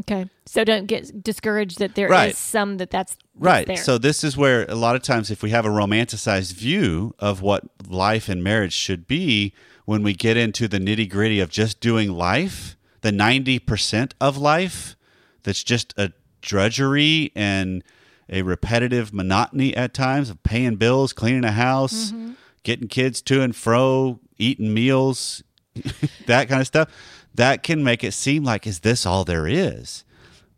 Okay. 0.00 0.28
So 0.46 0.64
don't 0.64 0.86
get 0.86 1.22
discouraged 1.22 1.78
that 1.78 1.94
there 1.94 2.06
is 2.06 2.10
Right. 2.10 2.36
some 2.36 2.78
that 2.78 2.90
that's, 2.90 3.12
that's 3.12 3.24
Right. 3.36 3.66
there. 3.66 3.76
So 3.76 3.96
this 3.98 4.24
is 4.24 4.36
where 4.36 4.64
a 4.68 4.74
lot 4.74 4.96
of 4.96 5.02
times 5.02 5.30
if 5.30 5.42
we 5.42 5.50
have 5.50 5.64
a 5.64 5.70
romanticized 5.70 6.52
view 6.54 7.14
of 7.18 7.40
what 7.42 7.64
life 7.88 8.28
and 8.28 8.42
marriage 8.42 8.72
should 8.72 9.06
be, 9.06 9.52
when 9.84 10.02
we 10.02 10.14
get 10.14 10.36
into 10.36 10.66
the 10.66 10.78
nitty-gritty 10.78 11.40
of 11.40 11.50
just 11.50 11.78
doing 11.80 12.10
life, 12.10 12.76
the 13.02 13.12
90% 13.12 14.12
of 14.20 14.36
life 14.36 14.96
that's 15.42 15.62
just 15.62 15.92
a 15.98 16.12
drudgery 16.40 17.30
and 17.34 17.84
a 18.28 18.42
repetitive 18.42 19.12
monotony 19.12 19.76
at 19.76 19.92
times 19.92 20.30
of 20.30 20.42
paying 20.42 20.76
bills, 20.76 21.12
cleaning 21.12 21.44
a 21.44 21.52
house, 21.52 22.10
mm-hmm. 22.10 22.32
getting 22.62 22.88
kids 22.88 23.20
to 23.22 23.42
and 23.42 23.54
fro, 23.54 24.18
eating 24.38 24.72
meals, 24.72 25.42
that 26.26 26.48
kind 26.48 26.62
of 26.62 26.66
stuff, 26.66 26.88
that 27.34 27.62
can 27.62 27.82
make 27.82 28.04
it 28.04 28.12
seem 28.12 28.44
like 28.44 28.66
is 28.66 28.80
this 28.80 29.04
all 29.04 29.24
there 29.24 29.46
is? 29.46 30.04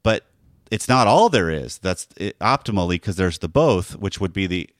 But 0.03 0.25
it's 0.71 0.89
not 0.89 1.07
all 1.07 1.29
there 1.29 1.51
is. 1.51 1.79
That's 1.79 2.07
optimally 2.41 2.95
because 2.95 3.17
there's 3.17 3.39
the 3.39 3.49
both, 3.49 3.97
which 3.97 4.21
would 4.21 4.33
be 4.33 4.47
the 4.47 4.71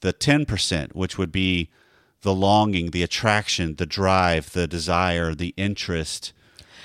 the 0.00 0.12
ten 0.12 0.46
percent, 0.46 0.96
which 0.96 1.18
would 1.18 1.32
be 1.32 1.70
the 2.22 2.34
longing, 2.34 2.90
the 2.90 3.02
attraction, 3.02 3.76
the 3.76 3.86
drive, 3.86 4.52
the 4.52 4.66
desire, 4.66 5.34
the 5.34 5.54
interest 5.56 6.32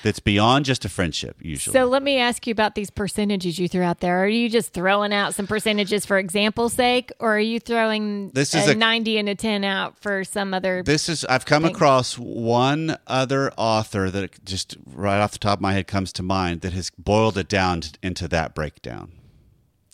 that's 0.05 0.19
beyond 0.19 0.65
just 0.65 0.85
a 0.85 0.89
friendship 0.89 1.35
usually. 1.41 1.73
So 1.73 1.85
let 1.85 2.03
me 2.03 2.19
ask 2.19 2.45
you 2.45 2.51
about 2.51 2.75
these 2.75 2.91
percentages 2.91 3.57
you 3.57 3.67
threw 3.67 3.81
out 3.81 4.01
there. 4.01 4.23
Are 4.23 4.27
you 4.27 4.49
just 4.49 4.71
throwing 4.71 5.11
out 5.11 5.33
some 5.33 5.47
percentages 5.47 6.05
for 6.05 6.19
example's 6.19 6.73
sake, 6.73 7.11
or 7.19 7.37
are 7.37 7.39
you 7.39 7.59
throwing 7.59 8.29
This 8.29 8.53
is 8.53 8.67
a, 8.67 8.73
a- 8.73 8.75
90 8.75 9.17
and 9.17 9.29
a 9.29 9.33
10 9.33 9.63
out 9.63 9.97
for 9.97 10.23
some 10.23 10.53
other? 10.53 10.83
This 10.83 11.09
is 11.09 11.25
I've 11.25 11.47
come 11.47 11.63
Thanks. 11.63 11.75
across 11.75 12.19
one 12.19 12.97
other 13.07 13.51
author 13.57 14.11
that 14.11 14.45
just 14.45 14.77
right 14.85 15.19
off 15.19 15.31
the 15.31 15.39
top 15.39 15.57
of 15.57 15.61
my 15.63 15.73
head 15.73 15.87
comes 15.87 16.13
to 16.13 16.23
mind 16.23 16.61
that 16.61 16.73
has 16.73 16.91
boiled 16.91 17.35
it 17.39 17.47
down 17.47 17.81
into 18.03 18.27
that 18.27 18.53
breakdown. 18.53 19.11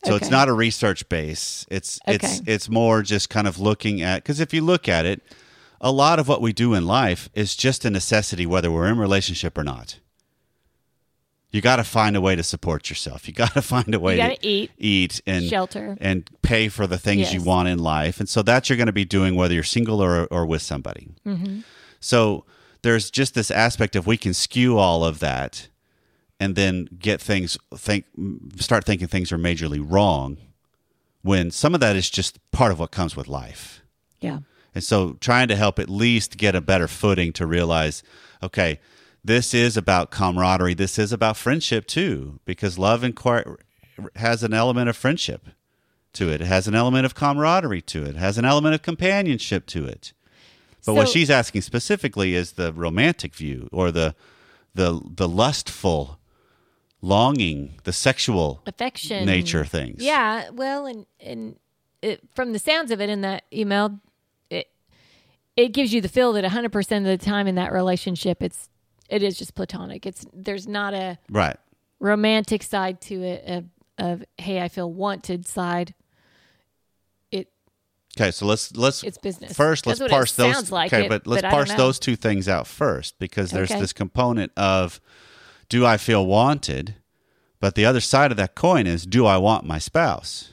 So 0.04 0.16
it's 0.18 0.30
not 0.30 0.50
a 0.50 0.54
research 0.54 1.08
base. 1.08 1.66
It's 1.72 2.02
it's 2.06 2.42
it's 2.46 2.68
more 2.68 3.02
just 3.02 3.30
kind 3.30 3.48
of 3.48 3.60
looking 3.60 4.02
at 4.02 4.24
because 4.24 4.42
if 4.42 4.54
you 4.54 4.62
look 4.62 4.90
at 4.90 5.06
it, 5.06 5.22
a 5.82 5.92
lot 5.92 6.20
of 6.20 6.28
what 6.28 6.42
we 6.42 6.54
do 6.54 6.74
in 6.76 6.86
life 6.86 7.28
is 7.34 7.56
just 7.56 7.84
a 7.84 7.90
necessity 7.90 8.46
whether 8.46 8.72
we're 8.72 8.88
in 8.88 9.00
relationship 9.00 9.58
or 9.58 9.64
not. 9.64 10.00
You 11.50 11.60
got 11.60 11.78
to 11.78 11.84
find 11.84 12.16
a 12.16 12.22
way 12.22 12.36
to 12.36 12.44
support 12.44 12.90
yourself. 12.90 13.28
You 13.28 13.34
got 13.34 13.54
to 13.56 13.62
find 13.74 13.94
a 13.94 14.00
way 14.00 14.16
to 14.16 14.48
eat, 14.48 14.72
eat 14.78 15.22
and 15.26 15.44
shelter. 15.46 15.98
and 16.00 16.30
pay 16.44 16.70
for 16.70 16.88
the 16.88 16.98
things 16.98 17.34
you 17.34 17.42
want 17.42 17.68
in 17.68 17.80
life. 17.80 18.20
And 18.20 18.30
so 18.30 18.42
that's 18.42 18.70
you're 18.70 18.78
going 18.78 18.86
to 18.86 18.94
be 18.94 19.04
doing 19.04 19.36
whether 19.36 19.54
you're 19.54 19.64
single 19.64 20.02
or, 20.02 20.26
or 20.28 20.46
with 20.46 20.62
somebody. 20.62 21.10
Mm-hmm. 21.26 21.62
So 22.00 22.46
there's 22.84 23.12
just 23.12 23.34
this 23.34 23.52
aspect 23.52 23.96
of 23.96 24.08
we 24.08 24.18
can 24.18 24.34
skew 24.34 24.78
all 24.78 25.04
of 25.04 25.20
that 25.20 25.68
and 26.40 26.56
then 26.56 26.88
get 26.98 27.20
things 27.20 27.58
think 27.76 28.06
start 28.58 28.86
thinking 28.86 29.08
things 29.08 29.32
are 29.32 29.38
majorly 29.38 29.84
wrong 29.86 30.38
when 31.22 31.52
some 31.52 31.74
of 31.76 31.80
that 31.82 31.96
is 31.96 32.10
just 32.10 32.40
part 32.52 32.72
of 32.72 32.80
what 32.80 32.92
comes 32.92 33.16
with 33.16 33.28
life. 33.28 33.82
yeah. 34.20 34.40
And 34.74 34.84
so 34.84 35.14
trying 35.20 35.48
to 35.50 35.56
help 35.56 35.80
at 35.80 35.90
least 35.90 36.38
get 36.38 36.56
a 36.56 36.62
better 36.62 36.88
footing 36.88 37.34
to 37.34 37.46
realize, 37.46 38.04
okay, 38.42 38.80
this 39.24 39.54
is 39.54 39.78
about 39.78 40.12
camaraderie. 40.12 40.74
This 40.74 40.98
is 40.98 41.12
about 41.12 41.38
friendship 41.38 41.86
too, 41.86 42.40
because 42.46 42.80
love 42.80 43.02
inquir- 43.02 43.58
has 44.16 44.44
an 44.44 44.54
element 44.54 44.90
of 44.90 44.96
friendship 44.96 45.48
to 46.14 46.30
it. 46.30 46.42
It 46.42 46.48
has 46.48 46.68
an 46.68 46.76
element 46.76 47.06
of 47.06 47.16
camaraderie 47.16 47.82
to 47.84 48.04
it. 48.04 48.10
It 48.10 48.16
has 48.16 48.38
an 48.38 48.46
element 48.46 48.76
of 48.76 48.82
companionship 48.82 49.66
to 49.68 49.86
it. 49.86 50.14
But 50.86 50.96
what 50.96 51.10
she's 51.10 51.30
asking 51.30 51.62
specifically 51.62 52.34
is 52.34 52.54
the 52.54 52.74
romantic 52.74 53.36
view 53.36 53.70
or 53.72 53.92
the 53.92 54.16
the 54.74 55.00
the 55.16 55.28
lustful 55.30 56.18
longing, 57.02 57.76
the 57.84 57.94
sexual 57.94 58.64
affection 58.66 59.26
nature 59.26 59.64
things. 59.64 60.02
Yeah, 60.02 60.50
well, 60.50 60.88
and 60.88 61.06
and 61.20 61.58
it, 62.02 62.22
from 62.34 62.54
the 62.54 62.60
sounds 62.60 62.90
of 62.90 63.00
it 63.00 63.10
in 63.10 63.22
that 63.22 63.44
email, 63.54 64.00
it 65.56 65.70
gives 65.70 65.94
you 65.94 66.02
the 66.02 66.10
feel 66.10 66.34
that 66.34 66.44
100 66.44 66.72
percent 66.72 67.06
of 67.06 67.20
the 67.20 67.24
time 67.24 67.48
in 67.48 67.56
that 67.56 67.72
relationship, 67.72 68.42
it's 68.42 68.70
it 69.10 69.22
is 69.24 69.38
just 69.38 69.56
platonic. 69.56 70.06
It's 70.06 70.26
there's 70.34 70.68
not 70.68 70.94
a 70.94 71.18
Right. 71.30 71.58
romantic 72.00 72.64
side 72.64 73.02
to 73.02 73.22
it 73.24 73.44
of, 73.46 73.66
of 73.98 74.24
hey, 74.38 74.62
I 74.62 74.68
feel 74.70 74.92
wanted 74.92 75.46
side. 75.48 75.94
It 77.32 77.50
Okay, 78.18 78.32
so 78.32 78.46
let's 78.46 78.76
let's 78.76 79.04
It's 79.04 79.18
business. 79.18 79.54
first. 79.56 79.86
Let's 79.86 80.00
parse 80.00 80.36
those. 80.36 80.72
like 80.72 80.94
okay, 80.94 81.06
it, 81.06 81.10
but 81.10 81.28
let's 81.28 81.42
but 81.42 81.52
parse 81.52 81.74
those 81.74 82.00
two 82.00 82.16
things 82.16 82.48
out 82.48 82.68
first 82.68 83.20
because 83.20 83.52
there's 83.52 83.72
Okay. 83.72 83.80
this 83.80 83.94
component 83.94 84.52
of 84.58 85.00
do 85.70 85.86
I 85.86 85.98
feel 85.98 86.26
wanted, 86.26 86.96
but 87.62 87.76
the 87.76 87.86
other 87.86 88.02
side 88.02 88.32
of 88.32 88.38
that 88.38 88.56
coin 88.56 88.88
is 88.88 89.06
do 89.06 89.26
I 89.26 89.38
want 89.38 89.66
my 89.66 89.80
spouse? 89.80 90.50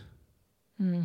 Hmm. 0.79 1.03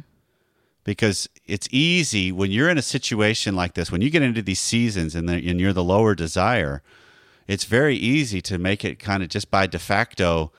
Because 0.83 1.29
it's 1.45 1.67
easy 1.71 2.31
when 2.31 2.51
you're 2.51 2.69
in 2.69 2.77
a 2.77 2.81
situation 2.81 3.55
like 3.55 3.73
this, 3.73 3.91
when 3.91 4.01
you 4.01 4.09
get 4.09 4.21
into 4.21 4.41
these 4.41 4.59
seasons 4.59 5.15
and, 5.15 5.29
the, 5.29 5.35
and 5.49 5.59
you're 5.59 5.71
the 5.73 5.83
lower 5.83 6.13
desire, 6.13 6.81
it's 7.47 7.63
very 7.63 7.95
easy 7.95 8.41
to 8.41 8.57
make 8.57 8.83
it 8.83 8.99
kind 8.99 9.23
of 9.23 9.29
just 9.29 9.49
by 9.49 9.65
de 9.67 9.79
facto 9.79 10.51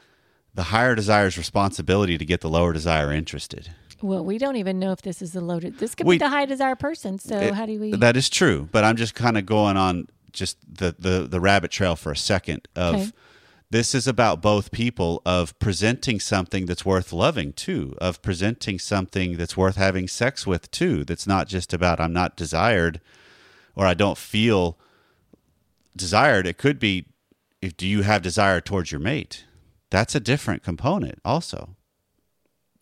the 0.55 0.65
higher 0.65 0.95
desire's 0.95 1.37
responsibility 1.37 2.17
to 2.17 2.25
get 2.25 2.41
the 2.41 2.49
lower 2.49 2.73
desire 2.73 3.13
interested. 3.13 3.73
well, 4.01 4.25
we 4.25 4.39
don't 4.39 4.57
even 4.57 4.79
know 4.79 4.93
if 4.93 5.03
this 5.03 5.21
is 5.23 5.35
a 5.35 5.41
loaded. 5.41 5.79
This 5.79 5.95
could 5.95 6.07
We- 6.07 6.15
be 6.17 6.19
the 6.21 6.29
high 6.29 6.45
desire 6.47 6.77
person. 6.77 7.19
So 7.19 7.39
It- 7.39 7.55
how 7.55 7.67
do 7.67 7.79
we? 7.81 7.93
That 7.93 8.17
is 8.17 8.29
true, 8.31 8.69
but 8.71 8.85
I'm 8.85 8.97
just 8.97 9.15
kind 9.15 9.37
of 9.39 9.45
going 9.47 9.77
on 9.77 10.09
just 10.33 10.57
the 10.71 10.95
the 10.99 11.27
the 11.29 11.41
rabbit 11.41 11.71
trail 11.71 11.97
for 11.97 12.13
a 12.13 12.17
second 12.17 12.67
of 12.77 12.95
Okay. 12.97 13.11
This 13.75 13.93
is 13.93 14.07
about 14.07 14.41
both 14.41 14.71
people 14.71 15.21
of 15.27 15.59
presenting 15.59 16.21
something 16.21 16.65
that's 16.65 16.85
worth 16.85 17.13
loving 17.13 17.53
too, 17.53 17.97
of 18.01 18.23
presenting 18.23 18.79
something 18.79 19.37
that's 19.37 19.57
worth 19.57 19.75
having 19.75 20.07
sex 20.07 20.47
with 20.47 20.71
too. 20.71 21.03
That's 21.03 21.27
not 21.27 21.49
just 21.49 21.75
about 21.75 21.99
I'm 21.99 22.13
not 22.13 22.37
desired 22.37 23.01
or 23.75 23.85
I 23.85 23.95
don't 23.95 24.17
feel 24.17 24.79
desired. 25.97 26.47
It 26.47 26.57
could 26.57 26.79
be 26.79 27.07
if 27.61 27.77
do 27.77 27.85
you 27.85 28.03
have 28.03 28.23
desire 28.23 28.61
towards 28.61 28.93
your 28.93 29.01
mate? 29.01 29.45
That's 29.91 30.15
a 30.15 30.21
different 30.21 30.63
component 30.63 31.19
also 31.25 31.75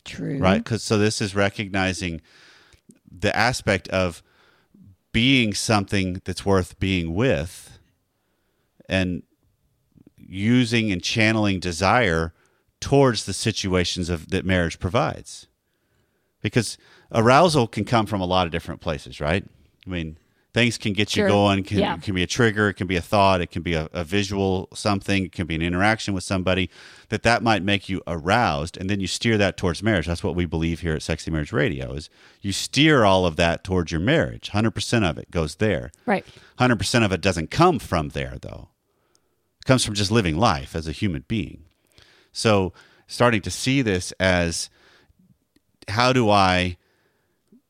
True. 0.05 0.37
right 0.37 0.63
because 0.63 0.83
so 0.83 0.99
this 0.99 1.23
is 1.23 1.35
recognizing 1.35 2.21
the 3.11 3.35
aspect 3.35 3.89
of 3.89 4.23
being 5.11 5.55
something 5.55 6.21
that's 6.27 6.45
worth 6.45 6.79
being 6.79 7.15
with 7.15 7.79
and 8.91 9.23
using 10.33 10.91
and 10.91 11.03
channeling 11.03 11.61
desire 11.61 12.33
towards 12.81 13.27
the 13.27 13.33
situations 13.33 14.09
of 14.09 14.31
that 14.31 14.45
marriage 14.45 14.79
provides. 14.81 15.47
Because 16.41 16.79
arousal 17.13 17.69
can 17.69 17.85
come 17.85 18.07
from 18.07 18.21
a 18.21 18.27
lot 18.27 18.47
of 18.47 18.53
different 18.53 18.81
places 18.81 19.21
right? 19.21 19.45
I 19.87 19.91
mean 19.91 20.17
things 20.55 20.77
can 20.77 20.93
get 20.93 21.17
you 21.17 21.23
Sure. 21.23 21.29
going. 21.29 21.63
Can, 21.65 21.79
Yeah. 21.79 21.97
can 21.97 22.15
be 22.15 22.23
a 22.23 22.27
trigger. 22.27 22.69
It 22.69 22.75
can 22.75 22.87
be 22.87 22.97
a 22.97 23.01
thought. 23.01 23.41
It 23.41 23.51
can 23.51 23.63
be 23.63 23.73
a, 23.73 23.89
a 23.93 24.05
visual 24.05 24.69
something. 24.75 25.25
It 25.27 25.33
can 25.33 25.47
be 25.47 25.55
an 25.55 25.63
interaction 25.63 26.13
with 26.13 26.25
somebody 26.25 26.69
that 27.09 27.23
that 27.23 27.43
might 27.43 27.63
make 27.63 27.89
you 27.89 28.03
aroused. 28.07 28.77
And 28.77 28.91
then 28.91 29.01
you 29.01 29.07
steer 29.07 29.39
that 29.39 29.57
towards 29.57 29.83
marriage. 29.83 30.07
That's 30.07 30.23
what 30.23 30.35
we 30.35 30.45
believe 30.45 30.81
here 30.81 30.95
at 30.95 31.03
sexy 31.03 31.31
marriage 31.31 31.53
radio 31.53 31.93
is 31.95 32.11
you 32.43 32.53
steer 32.53 33.05
all 33.05 33.25
of 33.25 33.37
that 33.37 33.65
towards 33.65 33.93
your 33.93 34.01
marriage. 34.01 34.51
100% 34.53 35.09
of 35.09 35.17
it 35.17 35.31
goes 35.31 35.55
there. 35.57 35.91
Right. 36.05 36.25
100% 36.59 37.05
of 37.05 37.13
it 37.13 37.21
doesn't 37.23 37.51
come 37.51 37.79
from 37.79 38.11
there 38.11 38.37
though 38.41 38.69
it 39.63 39.65
comes 39.65 39.85
from 39.85 39.95
just 39.95 40.11
living 40.11 40.37
life 40.37 40.75
as 40.75 40.89
a 40.89 40.93
human 40.93 41.25
being. 41.29 41.63
So 42.33 42.73
starting 43.07 43.41
to 43.43 43.51
see 43.51 43.81
this 43.81 44.11
as 44.19 44.69
how 45.87 46.13
do 46.13 46.29
i 46.29 46.77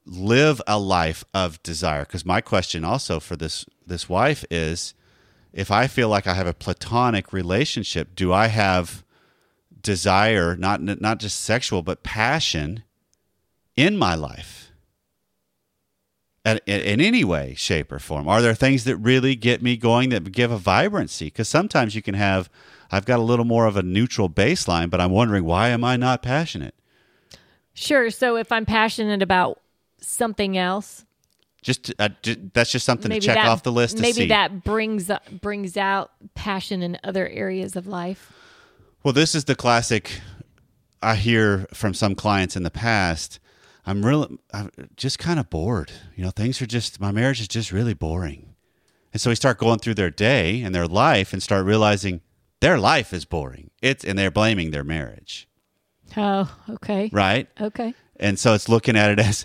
live 0.07 0.63
a 0.67 0.79
life 0.79 1.23
of 1.35 1.63
desire? 1.63 2.07
Because 2.07 2.25
my 2.25 2.41
question 2.41 2.83
also 2.83 3.21
for 3.21 3.37
this 3.37 3.67
this 3.87 4.09
wife 4.09 4.43
is 4.51 4.95
if 5.53 5.71
i 5.71 5.87
feel 5.87 6.09
like 6.09 6.27
i 6.27 6.33
have 6.33 6.47
a 6.47 6.55
platonic 6.55 7.31
relationship 7.31 8.15
do 8.15 8.33
i 8.33 8.47
have 8.47 9.05
desire 9.83 10.57
not 10.57 10.81
not 10.81 11.19
just 11.19 11.41
sexual 11.41 11.83
but 11.83 12.03
passion 12.03 12.85
in 13.77 13.99
my 13.99 14.15
life 14.15 14.62
in, 16.45 16.59
in 16.67 17.01
any 17.01 17.25
way 17.25 17.55
shape 17.57 17.93
or 17.93 17.99
form 17.99 18.29
are 18.29 18.43
there 18.43 18.55
things 18.55 18.85
that 18.85 18.97
really 18.97 19.35
get 19.35 19.63
me 19.63 19.77
going 19.77 20.11
that 20.11 20.31
give 20.33 20.51
a 20.51 20.59
vibrancy 20.59 21.27
because 21.27 21.49
sometimes 21.49 21.95
you 21.95 22.03
can 22.03 22.15
have 22.15 22.51
i've 22.91 23.05
got 23.05 23.19
a 23.19 23.23
little 23.23 23.45
more 23.45 23.67
of 23.67 23.77
a 23.77 23.83
neutral 23.83 24.29
baseline 24.29 24.91
but 24.91 25.01
i'm 25.01 25.13
wondering 25.13 25.45
why 25.45 25.69
am 25.69 25.85
i 25.85 25.97
not 25.97 26.23
passionate 26.23 26.75
Sure. 27.75 28.11
So 28.11 28.37
if 28.37 28.53
I'm 28.53 28.67
passionate 28.67 29.23
about 29.23 29.61
something 30.01 30.59
else, 30.59 31.05
just, 31.63 31.93
uh, 31.99 32.11
ju- 32.23 32.51
that's 32.53 32.73
just 32.73 32.85
something 32.85 33.11
to 33.11 33.21
check 33.21 33.37
that, 33.37 33.47
off 33.47 33.63
the 33.63 33.73
list 33.73 33.97
to 33.97 34.03
maybe 34.03 34.13
see 34.13 34.27
that 34.29 34.65
brings 34.65 35.11
brings 35.41 35.77
out 35.77 36.11
passion 36.35 36.83
in 36.83 36.99
other 37.05 37.29
areas 37.29 37.77
of 37.77 37.87
life. 37.87 38.33
Well, 39.05 39.15
this 39.15 39.35
is 39.35 39.45
the 39.45 39.55
classic 39.55 40.21
I 41.03 41.15
hear 41.17 41.67
from 41.73 41.95
some 41.95 42.15
clients 42.15 42.57
in 42.57 42.63
the 42.63 42.71
past. 42.71 43.39
I'm 43.85 44.05
really 44.05 44.39
I'm 44.53 44.71
just 44.97 45.19
kind 45.19 45.41
of 45.41 45.51
bored. 45.51 45.91
You 46.17 46.25
know, 46.25 46.31
things 46.31 46.63
are 46.63 46.67
just 46.67 47.01
my 47.01 47.11
marriage 47.13 47.41
is 47.41 47.49
just 47.49 47.73
really 47.73 47.95
boring. 47.95 48.55
And 49.13 49.21
so 49.21 49.31
we 49.31 49.35
start 49.37 49.59
going 49.59 49.79
through 49.79 49.95
their 49.95 50.11
day 50.11 50.63
and 50.63 50.75
their 50.75 50.87
life 50.87 51.33
and 51.33 51.43
start 51.43 51.67
realizing 51.67 52.21
their 52.61 52.79
life 52.79 53.13
is 53.13 53.25
boring. 53.25 53.71
It's 53.83 54.05
and 54.05 54.19
they're 54.19 54.31
blaming 54.31 54.71
their 54.71 54.85
marriage, 54.85 55.49
Oh, 56.17 56.55
okay. 56.69 57.11
right? 57.13 57.49
Okay. 57.61 57.95
And 58.21 58.39
so 58.39 58.55
it's 58.55 58.69
looking 58.69 58.97
at 58.97 59.11
it 59.11 59.19
as 59.19 59.45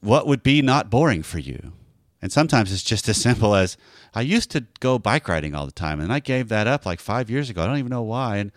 what 0.00 0.26
would 0.26 0.42
be 0.42 0.62
not 0.62 0.88
boring 0.90 1.22
for 1.22 1.38
you. 1.38 1.74
And 2.22 2.32
sometimes 2.32 2.72
it's 2.72 2.82
just 2.82 3.08
as 3.08 3.16
simple 3.20 3.54
as 3.54 3.76
I 4.14 4.22
used 4.22 4.50
to 4.52 4.64
go 4.80 4.98
bike 4.98 5.28
riding 5.28 5.54
all 5.54 5.66
the 5.66 5.72
time 5.72 6.00
and 6.00 6.12
I 6.12 6.18
gave 6.20 6.48
that 6.48 6.66
up 6.66 6.84
like 6.86 7.00
five 7.00 7.30
years 7.30 7.48
ago. 7.50 7.62
I 7.62 7.66
don't 7.66 7.78
even 7.78 7.90
know 7.90 8.02
why. 8.02 8.38
And 8.38 8.52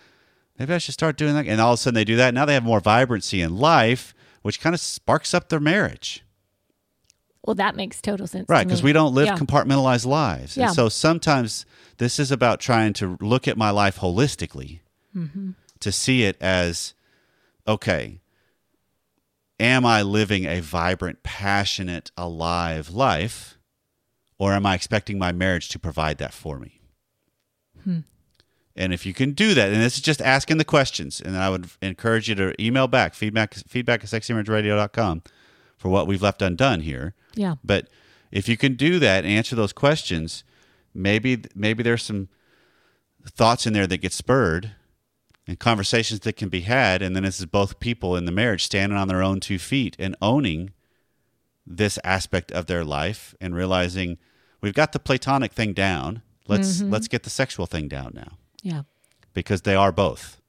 maybe 0.58 0.74
I 0.74 0.78
should 0.80 0.94
start 0.94 1.18
doing 1.18 1.34
that. 1.36 1.46
And 1.48 1.62
all 1.62 1.74
of 1.74 1.80
a 1.80 1.82
sudden 1.82 1.96
they 1.96 2.04
do 2.06 2.16
that. 2.18 2.34
Now 2.34 2.46
they 2.46 2.54
have 2.56 2.64
more 2.64 2.80
vibrancy 2.80 3.42
in 3.42 3.58
life, 3.58 4.14
which 4.44 4.60
kind 4.62 4.74
of 4.74 4.80
sparks 4.80 5.34
up 5.34 5.50
their 5.50 5.60
marriage. 5.60 6.24
Well, 7.46 7.56
that 7.56 7.76
makes 7.76 8.00
total 8.02 8.26
sense. 8.28 8.48
Right. 8.48 8.66
Because 8.66 8.82
we 8.84 8.94
don't 8.94 9.14
live 9.14 9.26
Yeah. 9.28 9.38
compartmentalized 9.38 10.06
lives. 10.06 10.56
Yeah. 10.56 10.68
And 10.68 10.76
so 10.76 10.88
sometimes 10.88 11.66
this 11.98 12.18
is 12.20 12.32
about 12.32 12.60
trying 12.62 12.94
to 12.94 13.18
look 13.20 13.48
at 13.48 13.58
my 13.58 13.70
life 13.72 13.98
holistically 14.00 14.80
Mm-hmm. 15.16 15.52
to 15.80 15.92
see 15.92 16.24
it 16.24 16.38
as 16.42 16.94
okay, 17.68 18.20
am 19.60 19.86
I 19.86 20.02
living 20.02 20.46
a 20.46 20.60
vibrant, 20.60 21.22
passionate, 21.24 22.12
alive 22.18 22.90
life, 22.90 23.58
or 24.40 24.54
am 24.54 24.66
I 24.66 24.74
expecting 24.76 25.18
my 25.20 25.32
marriage 25.32 25.70
to 25.70 25.80
provide 25.80 26.18
that 26.18 26.34
for 26.34 26.58
me? 26.60 26.80
And 28.76 28.94
if 28.94 29.06
you 29.06 29.14
can 29.14 29.34
do 29.34 29.54
that, 29.54 29.72
and 29.72 29.82
this 29.82 29.96
is 29.96 30.02
just 30.02 30.22
asking 30.22 30.58
the 30.58 30.66
questions, 30.66 31.22
and 31.22 31.38
I 31.38 31.50
would 31.50 31.70
encourage 31.82 32.28
you 32.28 32.36
to 32.36 32.62
email 32.62 32.88
back 32.88 33.14
feedback 33.14 33.54
feedback 33.54 34.04
at 34.04 34.10
sexymarriageradio.com 34.10 35.22
for 35.78 35.90
what 35.90 36.08
we've 36.08 36.22
left 36.22 36.42
undone 36.42 36.82
here. 36.82 37.14
Yeah. 37.36 37.56
But 37.64 37.88
if 38.32 38.50
you 38.50 38.58
can 38.58 38.74
do 38.74 38.98
that 39.00 39.26
and 39.26 39.34
answer 39.34 39.56
those 39.56 39.74
questions, 39.74 40.44
maybe 40.94 41.44
maybe 41.54 41.84
there's 41.84 42.02
some 42.02 42.30
thoughts 43.26 43.68
in 43.68 43.74
there 43.74 43.86
that 43.86 43.98
get 43.98 44.12
spurred 44.12 44.72
and 45.46 45.60
conversations 45.60 46.22
that 46.22 46.34
can 46.34 46.50
be 46.50 46.62
had, 46.62 47.04
and 47.04 47.16
then 47.16 47.24
this 47.24 47.40
is 47.40 47.46
both 47.46 47.80
people 47.80 48.16
in 48.16 48.26
the 48.26 48.32
marriage 48.32 48.64
standing 48.64 48.98
on 48.98 49.08
their 49.08 49.22
own 49.22 49.40
two 49.40 49.60
feet 49.60 49.96
and 50.00 50.16
owning 50.20 50.72
this 51.68 52.00
aspect 52.04 52.52
of 52.52 52.66
their 52.66 52.84
life 52.84 53.36
and 53.40 53.56
realizing 53.56 54.18
we've 54.62 54.74
got 54.74 54.94
the 54.94 55.00
platonic 55.00 55.54
thing 55.54 55.74
down. 55.74 56.24
Let's 56.48 56.78
mm-hmm. 56.78 56.90
let's 56.90 57.08
get 57.08 57.22
the 57.22 57.30
sexual 57.30 57.68
thing 57.68 57.88
down 57.88 58.14
now 58.16 58.38
Yeah. 58.64 58.84
because 59.34 59.62
they 59.62 59.76
are 59.76 59.92
both. 59.92 60.40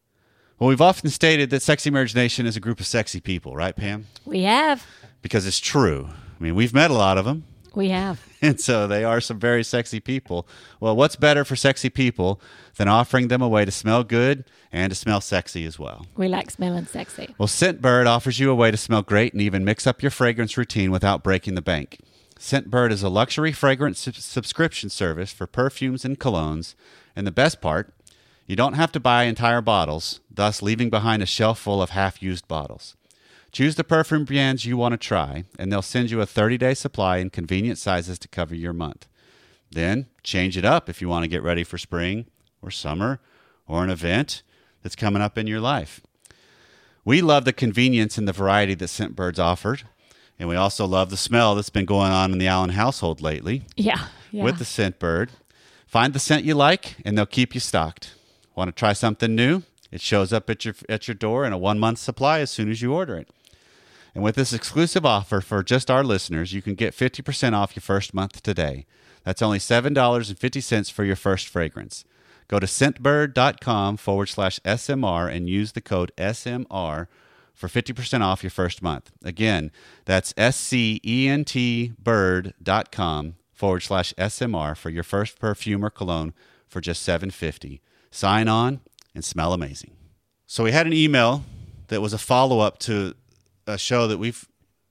Well, 0.58 0.68
we've 0.68 0.80
often 0.80 1.10
stated 1.10 1.50
that 1.50 1.62
Sexy 1.62 1.90
Marriage 1.90 2.14
Nation 2.14 2.46
is 2.46 2.56
a 2.56 2.60
group 2.60 2.78
of 2.80 2.86
sexy 2.86 3.20
people, 3.20 3.54
right, 3.56 3.74
Pam? 3.74 4.06
We 4.24 4.42
have. 4.44 4.86
Because 5.20 5.46
it's 5.46 5.58
true. 5.60 6.08
I 6.10 6.42
mean, 6.42 6.54
we've 6.54 6.72
met 6.72 6.90
a 6.90 6.94
lot 6.94 7.18
of 7.18 7.24
them, 7.24 7.44
We 7.74 7.88
have. 7.88 8.22
and 8.42 8.60
so 8.60 8.86
they 8.86 9.02
are 9.04 9.20
some 9.20 9.38
very 9.40 9.64
sexy 9.64 9.98
people. 10.00 10.46
Well, 10.80 10.94
what's 10.96 11.16
better 11.16 11.44
for 11.44 11.56
sexy 11.56 11.90
people 11.90 12.40
than 12.76 12.86
offering 12.88 13.28
them 13.28 13.42
a 13.42 13.48
way 13.48 13.64
to 13.64 13.70
smell 13.72 14.04
good 14.04 14.44
and 14.70 14.90
to 14.90 14.96
smell 14.96 15.20
sexy 15.20 15.64
as 15.66 15.76
well? 15.78 16.06
We 16.16 16.28
like 16.28 16.50
smelling 16.52 16.86
sexy. 16.86 17.34
Well, 17.36 17.48
Scentbird 17.48 18.06
offers 18.06 18.38
you 18.38 18.48
a 18.50 18.54
way 18.54 18.70
to 18.70 18.76
smell 18.76 19.02
great 19.02 19.32
and 19.32 19.42
even 19.42 19.64
mix 19.64 19.86
up 19.88 20.02
your 20.02 20.10
fragrance 20.12 20.56
routine 20.56 20.92
without 20.92 21.24
breaking 21.24 21.56
the 21.56 21.62
bank. 21.62 21.98
Scentbird 22.38 22.90
is 22.92 23.02
a 23.02 23.08
luxury 23.08 23.52
fragrance 23.52 23.98
sub- 24.00 24.14
subscription 24.16 24.88
service 24.88 25.32
for 25.32 25.46
perfumes 25.48 26.04
and 26.04 26.18
colognes, 26.20 26.74
and 27.16 27.26
the 27.26 27.32
best 27.32 27.60
part, 27.60 27.92
you 28.46 28.56
don't 28.56 28.74
have 28.74 28.92
to 28.92 29.00
buy 29.00 29.24
entire 29.24 29.60
bottles, 29.60 30.20
thus 30.30 30.62
leaving 30.62 30.90
behind 30.90 31.22
a 31.22 31.26
shelf 31.26 31.58
full 31.58 31.82
of 31.82 31.90
half-used 31.90 32.46
bottles. 32.48 32.96
Choose 33.52 33.76
the 33.76 33.84
perfume 33.84 34.24
brands 34.24 34.64
you 34.66 34.76
want 34.76 34.92
to 34.92 34.98
try, 34.98 35.44
and 35.58 35.72
they'll 35.72 35.80
send 35.82 36.10
you 36.10 36.20
a 36.20 36.26
30-day 36.26 36.74
supply 36.74 37.18
in 37.18 37.30
convenient 37.30 37.78
sizes 37.78 38.18
to 38.18 38.28
cover 38.28 38.54
your 38.54 38.72
month. 38.72 39.06
Then 39.70 40.06
change 40.22 40.56
it 40.56 40.64
up 40.64 40.88
if 40.88 41.00
you 41.00 41.08
want 41.08 41.22
to 41.24 41.28
get 41.28 41.42
ready 41.42 41.64
for 41.64 41.78
spring 41.78 42.26
or 42.60 42.70
summer 42.70 43.20
or 43.66 43.82
an 43.84 43.90
event 43.90 44.42
that's 44.82 44.96
coming 44.96 45.22
up 45.22 45.38
in 45.38 45.46
your 45.46 45.60
life. 45.60 46.00
We 47.04 47.22
love 47.22 47.44
the 47.44 47.52
convenience 47.52 48.18
and 48.18 48.26
the 48.26 48.32
variety 48.32 48.74
that 48.74 48.86
Scentbird's 48.86 49.38
offered, 49.38 49.82
and 50.38 50.48
we 50.48 50.56
also 50.56 50.86
love 50.86 51.10
the 51.10 51.16
smell 51.16 51.54
that's 51.54 51.70
been 51.70 51.84
going 51.84 52.10
on 52.12 52.32
in 52.32 52.38
the 52.38 52.48
Allen 52.48 52.70
household 52.70 53.20
lately 53.20 53.62
Yeah. 53.76 54.06
Yeah. 54.32 54.42
with 54.42 54.58
the 54.58 54.64
Scentbird. 54.64 55.28
Find 55.86 56.12
the 56.12 56.18
scent 56.18 56.44
you 56.44 56.54
like, 56.54 56.96
and 57.04 57.16
they'll 57.16 57.24
keep 57.26 57.54
you 57.54 57.60
stocked. 57.60 58.14
Want 58.54 58.68
to 58.68 58.72
try 58.72 58.92
something 58.92 59.34
new? 59.34 59.62
It 59.90 60.00
shows 60.00 60.32
up 60.32 60.50
at 60.50 60.64
your 60.64 60.74
at 60.88 61.06
your 61.08 61.14
door 61.14 61.44
in 61.44 61.52
a 61.52 61.58
one 61.58 61.78
month 61.78 61.98
supply 61.98 62.40
as 62.40 62.50
soon 62.50 62.70
as 62.70 62.82
you 62.82 62.92
order 62.92 63.16
it. 63.16 63.28
And 64.14 64.22
with 64.22 64.36
this 64.36 64.52
exclusive 64.52 65.04
offer 65.04 65.40
for 65.40 65.62
just 65.62 65.90
our 65.90 66.04
listeners, 66.04 66.52
you 66.52 66.62
can 66.62 66.74
get 66.74 66.94
50% 66.94 67.52
off 67.52 67.74
your 67.74 67.80
first 67.80 68.14
month 68.14 68.42
today. 68.42 68.86
That's 69.24 69.42
only 69.42 69.58
$7.50 69.58 70.92
for 70.92 71.04
your 71.04 71.16
first 71.16 71.48
fragrance. 71.48 72.04
Go 72.46 72.60
to 72.60 72.66
scentbird.com 72.66 73.96
forward 73.96 74.26
slash 74.26 74.60
SMR 74.60 75.34
and 75.34 75.48
use 75.48 75.72
the 75.72 75.80
code 75.80 76.12
SMR 76.16 77.08
for 77.54 77.68
50% 77.68 78.20
off 78.20 78.44
your 78.44 78.50
first 78.50 78.82
month. 78.82 79.10
Again, 79.24 79.72
that's 80.04 80.34
S 80.36 80.56
C 80.56 81.00
E 81.04 81.28
N 81.28 81.44
T 81.44 81.92
bird.com 81.98 83.34
forward 83.52 83.80
slash 83.80 84.12
SMR 84.14 84.76
for 84.76 84.90
your 84.90 85.02
first 85.04 85.40
perfume 85.40 85.84
or 85.84 85.90
cologne 85.90 86.34
for 86.68 86.80
just 86.80 87.02
750 87.02 87.80
Sign 88.14 88.46
on 88.46 88.78
and 89.12 89.24
smell 89.24 89.52
amazing. 89.52 89.90
So 90.46 90.62
we 90.62 90.70
had 90.70 90.86
an 90.86 90.92
email 90.92 91.44
that 91.88 92.00
was 92.00 92.12
a 92.12 92.18
follow 92.18 92.60
up 92.60 92.78
to 92.80 93.14
a 93.66 93.76
show 93.76 94.06
that 94.06 94.18
we've 94.18 94.46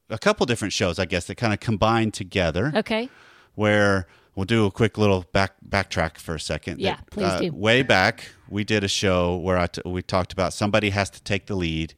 a 0.09 0.17
couple 0.17 0.45
different 0.45 0.73
shows, 0.73 0.99
I 0.99 1.05
guess, 1.05 1.25
that 1.27 1.35
kind 1.35 1.53
of 1.53 1.61
combined 1.61 2.13
together 2.13 2.73
okay. 2.75 3.09
where 3.55 4.07
we'll 4.35 4.45
do 4.45 4.65
a 4.65 4.71
quick 4.71 4.97
little 4.97 5.23
back 5.31 5.53
backtrack 5.67 6.17
for 6.17 6.35
a 6.35 6.39
second. 6.39 6.81
Yeah, 6.81 6.97
That, 6.97 7.09
please 7.11 7.25
uh, 7.25 7.39
do. 7.39 7.53
Way 7.53 7.81
back, 7.81 8.25
we 8.49 8.65
did 8.65 8.83
a 8.83 8.89
show 8.89 9.37
where 9.37 9.57
I 9.57 9.67
t- 9.67 9.81
we 9.85 10.01
talked 10.01 10.33
about 10.33 10.51
somebody 10.51 10.89
has 10.89 11.09
to 11.11 11.23
take 11.23 11.45
the 11.45 11.55
lead, 11.55 11.93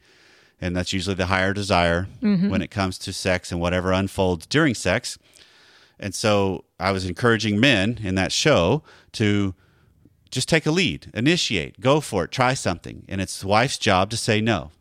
and 0.62 0.76
that's 0.76 0.94
usually 0.94 1.16
the 1.16 1.26
higher 1.26 1.54
desire 1.54 2.08
Mm-hmm. 2.22 2.50
when 2.50 2.62
it 2.62 2.70
comes 2.70 3.00
to 3.00 3.12
sex 3.12 3.52
and 3.52 3.60
whatever 3.60 3.92
unfolds 3.92 4.46
during 4.46 4.76
sex. 4.76 5.18
And 6.00 6.14
so 6.14 6.66
I 6.80 6.92
was 6.92 7.06
encouraging 7.06 7.60
men 7.60 8.00
in 8.04 8.14
that 8.16 8.32
show 8.32 8.84
to 9.14 9.56
just 10.32 10.50
take 10.50 10.66
a 10.66 10.72
lead, 10.72 11.12
initiate, 11.14 11.80
go 11.80 12.02
for 12.02 12.24
it, 12.26 12.32
try 12.32 12.54
something, 12.54 13.06
and 13.08 13.22
it's 13.22 13.42
the 13.42 13.48
wife's 13.48 13.78
job 13.78 14.10
to 14.10 14.18
say 14.18 14.42
no. 14.42 14.72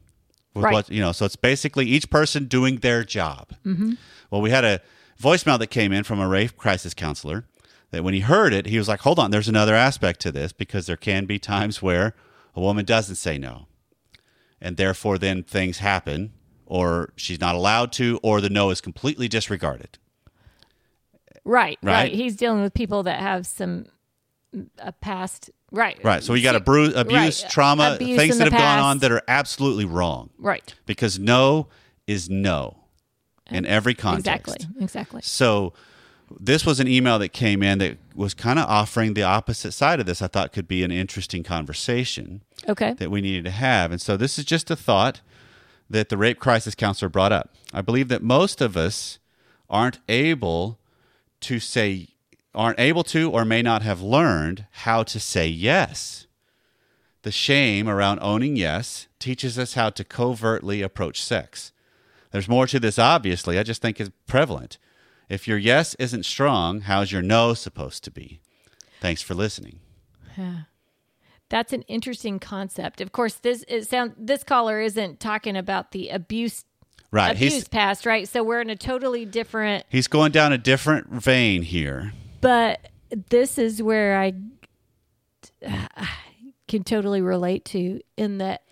Right. 0.56 0.72
what 0.72 0.88
you 0.88 1.00
know, 1.00 1.10
so 1.10 1.24
it's 1.24 1.34
basically 1.34 1.86
each 1.86 2.08
person 2.10 2.44
doing 2.44 2.76
their 2.76 3.02
job. 3.02 3.54
Mm-hmm. 3.66 3.94
Well, 4.30 4.40
we 4.40 4.50
had 4.50 4.64
a 4.64 4.80
voicemail 5.20 5.58
that 5.58 5.66
came 5.66 5.92
in 5.92 6.04
from 6.04 6.20
a 6.20 6.28
rape 6.28 6.56
crisis 6.56 6.94
counselor 6.94 7.44
that 7.90 8.04
when 8.04 8.14
he 8.14 8.20
heard 8.20 8.52
it, 8.52 8.66
he 8.66 8.78
was 8.78 8.88
like, 8.88 9.00
hold 9.00 9.18
on, 9.18 9.30
there's 9.30 9.48
another 9.48 9.74
aspect 9.74 10.20
to 10.20 10.32
this 10.32 10.52
because 10.52 10.86
there 10.86 10.96
can 10.96 11.26
be 11.26 11.38
times 11.38 11.82
where 11.82 12.14
a 12.54 12.60
woman 12.60 12.84
doesn't 12.84 13.16
say 13.16 13.38
no. 13.38 13.66
And 14.60 14.76
therefore, 14.76 15.18
then 15.18 15.42
things 15.42 15.78
happen, 15.78 16.32
or 16.66 17.12
she's 17.16 17.40
not 17.40 17.54
allowed 17.54 17.92
to, 17.92 18.18
or 18.22 18.40
the 18.40 18.48
no 18.48 18.70
is 18.70 18.80
completely 18.80 19.28
disregarded. 19.28 19.98
Right, 21.44 21.78
right. 21.82 21.92
Right. 21.92 22.12
He's 22.12 22.36
dealing 22.36 22.62
with 22.62 22.74
people 22.74 23.02
that 23.02 23.20
have 23.20 23.46
some 23.46 23.86
a 24.78 24.92
past. 24.92 25.50
Right. 25.70 25.98
Right. 26.04 26.22
So 26.22 26.32
we 26.32 26.42
got 26.42 26.54
a 26.54 26.60
bru- 26.60 26.92
abuse, 26.94 27.42
Right. 27.42 27.50
trauma, 27.50 27.94
Abuse 27.96 28.16
things 28.18 28.38
that 28.38 28.44
have 28.52 28.60
gone 28.60 28.78
on 28.78 28.98
that 29.00 29.10
are 29.10 29.22
absolutely 29.28 29.84
wrong 29.84 30.30
Right. 30.38 30.74
because 30.86 31.18
no 31.18 31.68
is 32.06 32.30
no 32.30 32.76
in 33.50 33.66
every 33.66 33.94
context. 33.94 34.54
Exactly. 34.54 34.82
Exactly. 34.84 35.20
So 35.22 35.72
this 36.40 36.64
was 36.64 36.80
an 36.80 36.88
email 36.88 37.18
that 37.18 37.30
came 37.32 37.62
in 37.62 37.78
that 37.78 37.98
was 38.14 38.34
kind 38.34 38.58
of 38.58 38.66
offering 38.66 39.14
the 39.14 39.22
opposite 39.22 39.72
side 39.72 40.00
of 40.00 40.06
this. 40.06 40.22
I 40.22 40.26
thought 40.28 40.52
could 40.52 40.66
be 40.68 40.82
an 40.82 40.90
interesting 40.90 41.42
conversation 41.42 42.42
Okay. 42.68 42.94
that 42.94 43.10
we 43.10 43.20
needed 43.20 43.44
to 43.44 43.50
have. 43.50 43.90
And 43.92 44.00
so 44.00 44.16
this 44.16 44.38
is 44.38 44.44
just 44.44 44.70
a 44.70 44.76
thought 44.76 45.20
that 45.90 46.08
the 46.08 46.16
rape 46.16 46.38
crisis 46.38 46.74
counselor 46.74 47.08
brought 47.08 47.32
up. 47.32 47.54
I 47.72 47.82
believe 47.82 48.08
that 48.08 48.22
most 48.22 48.60
of 48.60 48.76
us 48.76 49.18
aren't 49.68 49.98
able 50.08 50.78
to 51.40 51.58
say 51.60 52.08
aren't 52.54 52.80
able 52.80 53.04
to 53.04 53.30
or 53.30 53.44
may 53.44 53.62
not 53.62 53.82
have 53.82 54.00
learned 54.00 54.66
how 54.70 55.02
to 55.04 55.20
say 55.20 55.46
yes. 55.48 56.26
The 57.22 57.32
shame 57.32 57.88
around 57.88 58.20
owning 58.20 58.56
yes 58.56 59.08
teaches 59.18 59.58
us 59.58 59.74
how 59.74 59.90
to 59.90 60.04
covertly 60.04 60.82
approach 60.82 61.22
sex. 61.22 61.72
There's 62.30 62.48
more 62.48 62.66
to 62.66 62.78
this 62.80 62.98
obviously. 62.98 63.58
I 63.58 63.62
just 63.62 63.80
think 63.80 64.00
it's 64.00 64.10
prevalent. 64.26 64.78
If 65.28 65.48
your 65.48 65.58
yes 65.58 65.94
isn't 65.94 66.26
strong, 66.26 66.82
how's 66.82 67.12
your 67.12 67.22
no 67.22 67.54
supposed 67.54 68.04
to 68.04 68.10
be? 68.10 68.40
Thanks 69.00 69.22
for 69.22 69.34
listening. 69.34 69.80
Yeah. 70.36 70.62
That's 71.48 71.72
an 71.72 71.82
interesting 71.82 72.38
concept. 72.38 73.00
Of 73.00 73.12
course, 73.12 73.34
this 73.34 73.64
it 73.68 73.88
sound 73.88 74.14
this 74.18 74.42
caller 74.42 74.80
isn't 74.80 75.20
talking 75.20 75.56
about 75.56 75.92
the 75.92 76.08
abuse 76.08 76.64
Right. 77.10 77.36
abuse 77.36 77.52
He's 77.54 77.68
past, 77.68 78.06
right? 78.06 78.26
So 78.26 78.42
we're 78.42 78.60
in 78.60 78.70
a 78.70 78.76
totally 78.76 79.24
different 79.24 79.86
he's 79.88 80.08
going 80.08 80.32
down 80.32 80.52
a 80.52 80.58
different 80.58 81.10
vein 81.10 81.62
here. 81.62 82.12
But 82.44 82.90
this 83.30 83.56
is 83.56 83.82
where 83.82 84.18
I 84.20 84.34
can 86.68 86.84
totally 86.84 87.22
relate 87.22 87.64
to 87.66 88.00
in 88.18 88.38
that 88.38 88.62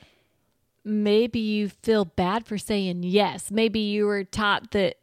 maybe 0.84 1.38
you 1.38 1.70
feel 1.70 2.04
bad 2.04 2.46
for 2.46 2.58
saying 2.58 3.02
yes. 3.02 3.50
Maybe 3.50 3.80
you 3.80 4.04
were 4.04 4.24
taught 4.24 4.72
that 4.72 4.98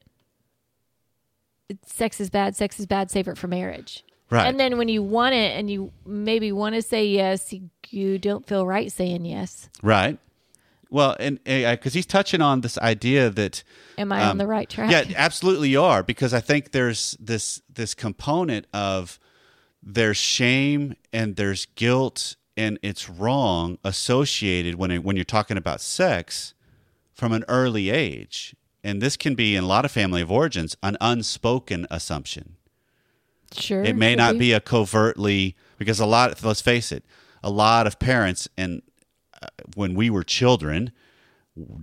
sex 1.83 2.19
is 2.19 2.29
bad, 2.29 2.55
sex 2.55 2.79
is 2.79 2.85
bad, 2.85 3.09
save 3.09 3.27
it 3.27 3.39
for 3.39 3.47
marriage. 3.47 4.03
Right. 4.29 4.45
And 4.47 4.59
then 4.59 4.77
when 4.77 4.87
you 4.87 5.01
want 5.01 5.33
it 5.33 5.57
and 5.57 5.71
you 5.71 5.91
maybe 6.05 6.51
want 6.51 6.75
to 6.75 6.83
say 6.83 7.07
yes, 7.07 7.51
you, 7.51 7.71
you 7.89 8.19
don't 8.19 8.45
feel 8.45 8.67
right 8.67 8.91
saying 8.91 9.25
yes. 9.25 9.67
Right. 9.81 10.19
Well, 10.89 11.15
and 11.19 11.39
because 11.43 11.93
he's 11.93 12.05
touching 12.05 12.41
on 12.41 12.61
this 12.61 12.77
idea 12.79 13.29
that 13.29 13.63
Am 13.97 14.11
I 14.11 14.23
on 14.23 14.37
the 14.37 14.47
right 14.47 14.67
track? 14.67 14.87
Um, 14.87 15.11
yeah, 15.11 15.17
absolutely 15.17 15.69
you 15.69 15.83
are 15.83 16.01
because 16.03 16.33
I 16.33 16.39
think 16.39 16.71
there's 16.71 17.15
this 17.19 17.61
this 17.71 17.93
component 17.93 18.65
of 18.73 19.19
there's 19.83 20.17
shame 20.17 20.95
and 21.13 21.35
there's 21.35 21.67
guilt 21.67 22.35
and 22.57 22.79
it's 22.81 23.09
wrong 23.09 23.77
associated 23.83 24.75
when 24.75 24.91
it, 24.91 25.03
when 25.03 25.15
you're 25.15 25.25
talking 25.25 25.57
about 25.57 25.79
sex 25.79 26.53
from 27.13 27.33
an 27.33 27.45
early 27.47 27.89
age, 27.89 28.55
and 28.83 29.01
this 29.01 29.15
can 29.15 29.35
be 29.35 29.55
in 29.55 29.63
a 29.63 29.67
lot 29.67 29.85
of 29.85 29.91
family 29.91 30.21
of 30.21 30.31
origins 30.31 30.75
an 30.81 30.97
unspoken 30.99 31.85
assumption. 31.91 32.55
Sure. 33.53 33.83
It 33.83 33.95
may 33.95 34.11
could 34.13 34.17
not 34.17 34.37
be 34.37 34.53
a 34.53 34.59
covertly 34.59 35.55
because 35.77 35.99
a 35.99 36.05
lot. 36.05 36.43
Let's 36.43 36.61
face 36.61 36.91
it, 36.91 37.03
a 37.43 37.49
lot 37.49 37.87
of 37.87 37.99
parents 37.99 38.47
and 38.57 38.81
when 39.75 39.93
we 39.93 40.09
were 40.09 40.23
children, 40.23 40.91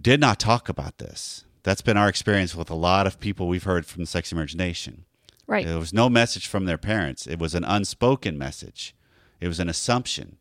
did 0.01 0.21
not 0.21 0.38
talk 0.38 0.69
about 0.69 0.99
this. 0.99 1.45
That's 1.62 1.83
been 1.83 1.97
our 1.97 2.09
experience 2.09 2.55
with 2.55 2.71
a 2.71 2.75
lot 2.75 3.07
of 3.07 3.21
people 3.21 3.49
we've 3.49 3.64
heard 3.64 3.87
from 3.87 4.03
the 4.03 4.07
Sexy 4.07 4.35
Marriage 4.35 4.55
Nation. 4.55 5.05
Right. 5.47 5.66
There 5.66 5.79
was 5.79 5.92
no 5.92 6.09
message 6.09 6.47
from 6.47 6.64
their 6.64 6.79
parents. 6.79 7.27
It 7.27 7.38
was 7.38 7.55
an 7.55 7.64
unspoken 7.64 8.38
message. 8.38 8.95
It 9.40 9.49
was 9.49 9.61
an 9.61 9.69
assumption. 9.69 10.37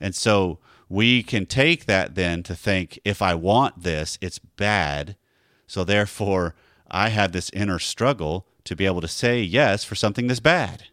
And 0.00 0.14
so 0.14 0.58
we 0.88 1.22
can 1.22 1.46
take 1.46 1.86
that 1.86 2.14
then 2.14 2.42
to 2.44 2.54
think 2.54 2.98
if 3.04 3.22
I 3.22 3.34
want 3.34 3.82
this, 3.82 4.18
it's 4.20 4.38
bad. 4.38 5.16
So 5.66 5.84
therefore, 5.84 6.54
I 6.90 7.10
have 7.10 7.32
this 7.32 7.50
inner 7.50 7.78
struggle 7.78 8.46
to 8.64 8.74
be 8.74 8.86
able 8.86 9.00
to 9.00 9.08
say 9.08 9.40
yes 9.40 9.84
for 9.84 9.94
something 9.94 10.26
that's 10.26 10.40
bad. 10.40 10.84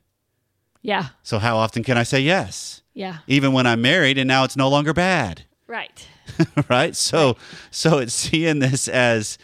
Yeah. 0.88 1.08
So 1.22 1.38
how 1.38 1.58
often 1.58 1.84
can 1.84 1.98
I 1.98 2.04
say 2.04 2.22
yes? 2.22 2.82
Yeah. 2.94 3.18
Even 3.28 3.52
when 3.52 3.68
I'm 3.68 3.82
married 3.82 4.18
and 4.18 4.26
now 4.26 4.46
it's 4.46 4.56
no 4.56 4.70
longer 4.70 4.94
bad. 4.94 5.44
Right. 5.68 6.08
right? 6.70 6.96
So 6.96 7.36
so 7.72 7.98
it's 7.98 8.14
seeing 8.14 8.60
this 8.60 8.88
as 8.88 9.38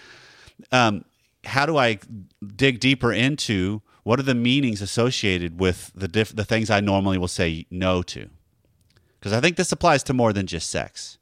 um, 0.72 1.04
how 1.44 1.66
do 1.66 1.76
I 1.76 2.00
dig 2.56 2.80
deeper 2.80 3.12
into 3.12 3.82
what 4.04 4.22
are 4.22 4.24
the 4.24 4.34
meanings 4.34 4.82
associated 4.82 5.60
with 5.60 5.92
the 5.94 6.08
diff- 6.08 6.34
the 6.34 6.46
things 6.46 6.70
I 6.70 6.80
normally 6.80 7.18
will 7.18 7.28
say 7.28 7.66
no 7.70 8.02
to? 8.04 8.30
Because 9.20 9.34
I 9.34 9.42
think 9.42 9.58
this 9.58 9.74
applies 9.74 10.02
to 10.04 10.14
more 10.14 10.32
than 10.32 10.48
just 10.48 10.70
sex. 10.70 11.18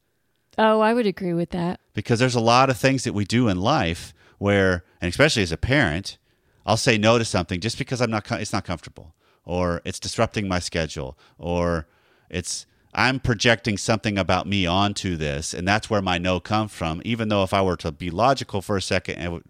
Oh, 0.56 0.82
I 0.82 0.94
would 0.94 1.08
agree 1.08 1.34
with 1.34 1.50
that. 1.50 1.80
Because 1.96 2.20
there's 2.20 2.36
a 2.36 2.40
lot 2.40 2.70
of 2.70 2.78
things 2.78 3.06
that 3.06 3.14
we 3.14 3.26
do 3.26 3.48
in 3.48 3.60
life 3.60 4.14
where, 4.38 4.84
and 5.02 5.10
especially 5.10 5.42
as 5.42 5.52
a 5.52 5.58
parent, 5.58 6.20
I'll 6.64 6.78
say 6.78 7.00
no 7.00 7.18
to 7.18 7.26
something 7.26 7.60
just 7.60 7.80
because 7.80 8.02
I'm 8.02 8.12
not 8.12 8.24
com- 8.24 8.40
it's 8.40 8.54
not 8.54 8.66
comfortable 8.66 9.16
or 9.46 9.82
it's 9.86 10.00
disrupting 10.00 10.48
my 10.48 10.60
schedule 10.60 11.18
or 11.38 11.88
it's 12.30 12.66
I'm 12.94 13.20
projecting 13.20 13.78
something 13.78 14.18
about 14.18 14.48
me 14.48 14.66
onto 14.66 15.16
this 15.16 15.54
and 15.54 15.68
that's 15.68 15.90
where 15.90 16.02
my 16.02 16.18
no 16.18 16.40
comes 16.40 16.72
from 16.72 17.02
even 17.06 17.30
though 17.30 17.44
if 17.44 17.54
I 17.54 17.62
were 17.62 17.78
to 17.78 17.92
be 17.92 18.10
logical 18.10 18.62
for 18.62 18.78
a 18.78 18.82
second 18.82 19.20
it 19.20 19.32
would, 19.32 19.44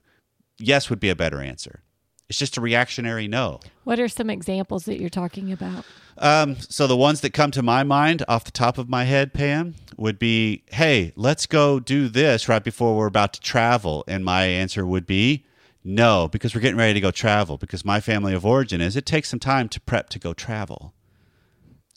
yes 0.59 0.89
would 0.89 0.99
be 0.99 1.09
a 1.09 1.15
better 1.15 1.41
answer. 1.41 1.81
It's 2.29 2.39
just 2.39 2.55
a 2.55 2.61
reactionary 2.61 3.27
no. 3.27 3.59
What 3.83 3.99
are 3.99 4.07
some 4.07 4.29
examples 4.29 4.85
that 4.85 5.01
you're 5.01 5.09
talking 5.09 5.51
about? 5.51 5.83
Um, 6.17 6.55
so 6.61 6.87
the 6.87 6.95
ones 6.95 7.19
that 7.21 7.33
come 7.33 7.51
to 7.51 7.61
my 7.61 7.83
mind 7.83 8.23
off 8.25 8.45
the 8.45 8.51
top 8.51 8.77
of 8.77 8.87
my 8.87 9.03
head, 9.03 9.33
Pam, 9.33 9.75
would 9.97 10.17
be, 10.17 10.63
"Hey, 10.71 11.11
let's 11.17 11.45
go 11.45 11.77
do 11.77 12.07
this 12.07 12.47
right 12.47 12.63
before 12.63 12.95
we're 12.95 13.07
about 13.07 13.33
to 13.33 13.41
travel." 13.41 14.05
And 14.07 14.23
my 14.23 14.45
answer 14.45 14.85
would 14.85 15.05
be, 15.05 15.43
"No, 15.83 16.27
because 16.27 16.53
we're 16.53 16.61
getting 16.61 16.77
ready 16.77 16.93
to 16.93 17.01
go 17.01 17.11
travel. 17.11 17.57
Because 17.57 17.83
my 17.85 17.99
family 17.99 18.33
of 18.33 18.45
origin 18.45 18.81
is 18.81 18.95
it 18.95 19.05
takes 19.05 19.29
some 19.29 19.39
time 19.39 19.69
to 19.69 19.79
prep 19.81 20.09
to 20.09 20.19
go 20.19 20.33
travel, 20.33 20.93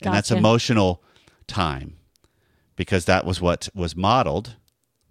and 0.03 0.14
that's 0.14 0.31
emotional 0.31 1.03
time, 1.47 1.97
because 2.77 3.05
that 3.05 3.25
was 3.25 3.40
what 3.40 3.68
was 3.75 3.94
modeled 3.97 4.57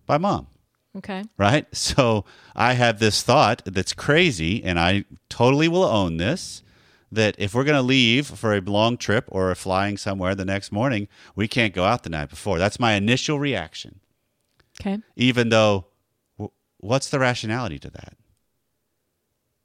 by 0.05 0.17
mom." 0.17 0.47
Okay. 0.95 1.23
right? 1.37 1.65
So 1.75 2.23
I 2.55 2.73
have 2.73 2.99
this 2.99 3.23
thought 3.23 3.63
that's 3.65 3.93
crazy, 3.93 4.63
and 4.63 4.79
I 4.79 5.05
totally 5.29 5.67
will 5.67 5.83
own 5.83 6.17
this. 6.17 6.61
That 7.11 7.35
if 7.37 7.53
we're 7.53 7.63
going 7.63 7.77
to 7.77 7.81
leave 7.83 8.25
for 8.25 8.55
a 8.55 8.61
long 8.61 8.97
trip 8.97 9.25
or 9.27 9.53
flying 9.53 9.97
somewhere 9.97 10.33
the 10.33 10.45
next 10.45 10.71
morning, 10.71 11.07
we 11.35 11.47
can't 11.47 11.71
go 11.73 11.83
out 11.83 12.01
the 12.01 12.09
night 12.09 12.29
before. 12.29 12.57
That's 12.57 12.79
my 12.79 12.93
initial 12.93 13.37
reaction. 13.37 13.99
Okay. 14.81 14.97
Even 15.15 15.49
though, 15.49 15.85
w- 16.39 16.51
what's 16.79 17.09
the 17.09 17.19
rationality 17.19 17.77
to 17.79 17.91
that? 17.91 18.17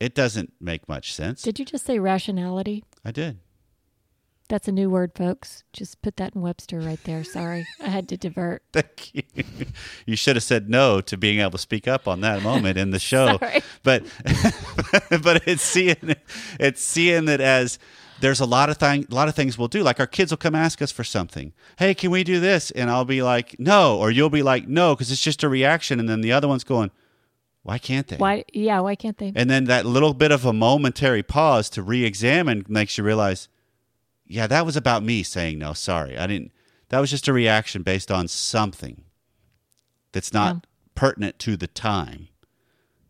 It 0.00 0.14
doesn't 0.14 0.52
make 0.60 0.88
much 0.88 1.12
sense. 1.12 1.42
Did 1.42 1.58
you 1.58 1.64
just 1.64 1.84
say 1.84 1.98
rationality? 1.98 2.84
I 3.04 3.10
did. 3.10 3.38
That's 4.48 4.66
a 4.66 4.72
new 4.72 4.88
word, 4.88 5.12
folks. 5.14 5.62
Just 5.74 6.00
put 6.00 6.16
that 6.16 6.34
in 6.34 6.40
Webster 6.40 6.80
right 6.80 7.02
there. 7.04 7.22
Sorry. 7.22 7.66
I 7.82 7.88
had 7.88 8.08
to 8.08 8.16
divert. 8.16 8.62
Thank 8.72 9.14
you. 9.14 9.22
You 10.06 10.16
should 10.16 10.36
have 10.36 10.42
said 10.42 10.70
no 10.70 11.02
to 11.02 11.18
being 11.18 11.40
able 11.40 11.50
to 11.52 11.58
speak 11.58 11.86
up 11.86 12.08
on 12.08 12.22
that 12.22 12.42
moment 12.42 12.78
in 12.78 12.90
the 12.90 12.98
show. 12.98 13.38
But 13.84 14.04
but 15.22 15.46
it's 15.46 15.62
seeing 15.62 16.16
it's 16.58 16.82
seeing 16.82 17.28
it 17.28 17.40
as 17.40 17.78
there's 18.20 18.40
a 18.40 18.44
lot 18.44 18.68
of 18.70 18.76
thing, 18.76 19.06
a 19.10 19.14
lot 19.14 19.28
of 19.28 19.34
things 19.34 19.56
we'll 19.56 19.68
do. 19.68 19.82
Like 19.82 20.00
our 20.00 20.06
kids 20.06 20.32
will 20.32 20.36
come 20.36 20.54
ask 20.54 20.82
us 20.82 20.90
for 20.90 21.04
something. 21.04 21.52
Hey, 21.78 21.94
can 21.94 22.10
we 22.10 22.24
do 22.24 22.40
this? 22.40 22.70
And 22.72 22.90
I'll 22.90 23.04
be 23.04 23.22
like, 23.22 23.56
no, 23.58 23.96
or 23.98 24.10
you'll 24.10 24.30
be 24.30 24.42
like, 24.42 24.68
no, 24.68 24.94
because 24.94 25.10
it's 25.10 25.22
just 25.22 25.42
a 25.42 25.48
reaction. 25.48 26.00
And 26.00 26.08
then 26.08 26.20
the 26.20 26.32
other 26.32 26.48
one's 26.48 26.64
going, 26.64 26.90
why 27.68 27.76
can't 27.76 28.08
they? 28.08 28.16
Why? 28.16 28.44
Yeah. 28.50 28.80
Why 28.80 28.94
can't 28.94 29.18
they? 29.18 29.30
And 29.36 29.50
then 29.50 29.64
that 29.64 29.84
little 29.84 30.14
bit 30.14 30.32
of 30.32 30.46
a 30.46 30.54
momentary 30.54 31.22
pause 31.22 31.68
to 31.68 31.82
re-examine 31.82 32.64
makes 32.66 32.96
you 32.96 33.04
realize, 33.04 33.46
yeah, 34.26 34.46
that 34.46 34.64
was 34.64 34.74
about 34.74 35.02
me 35.02 35.22
saying 35.22 35.58
no. 35.58 35.74
Sorry, 35.74 36.16
I 36.16 36.26
didn't. 36.26 36.50
That 36.88 37.00
was 37.00 37.10
just 37.10 37.28
a 37.28 37.32
reaction 37.34 37.82
based 37.82 38.10
on 38.10 38.26
something 38.26 39.04
that's 40.12 40.32
not 40.32 40.54
Yeah. 40.54 40.60
pertinent 40.94 41.38
to 41.40 41.58
the 41.58 41.66
time 41.66 42.28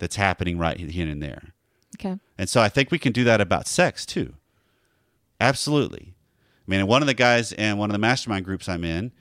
that's 0.01 0.17
happening 0.17 0.59
right 0.59 0.77
here 0.77 1.07
and 1.09 1.23
there. 1.23 1.55
Okay. 1.95 2.19
And 2.37 2.49
so 2.49 2.61
I 2.61 2.69
think 2.69 2.91
we 2.91 2.99
can 2.99 3.13
do 3.13 3.23
that 3.23 3.41
about 3.41 3.69
sex 3.69 4.05
too. 4.05 4.35
Absolutely. 5.41 6.15
I 6.67 6.71
mean, 6.71 6.85
one 6.89 7.01
of 7.01 7.07
the 7.07 7.15
guys 7.15 7.53
in 7.53 7.79
one 7.79 7.91
of 7.91 7.93
the 7.93 7.99
mastermind 8.01 8.45
groups 8.45 8.69
I'm 8.69 8.83
in 8.83 9.13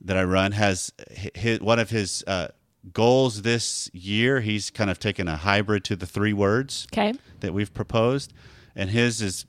that 0.00 0.16
I 0.16 0.24
run 0.24 0.52
has 0.52 0.94
his, 1.34 1.60
one 1.60 1.78
of 1.78 1.90
his 1.90 2.24
uh, 2.26 2.48
goals 2.92 3.42
this 3.42 3.90
year. 3.92 4.40
He's 4.40 4.70
kind 4.70 4.90
of 4.90 4.98
taken 4.98 5.28
a 5.28 5.36
hybrid 5.36 5.84
to 5.84 5.96
the 5.96 6.06
three 6.06 6.32
words 6.32 6.86
Okay. 6.92 7.14
that 7.40 7.54
we've 7.54 7.72
proposed, 7.72 8.32
and 8.74 8.90
his 8.90 9.22
is 9.22 9.46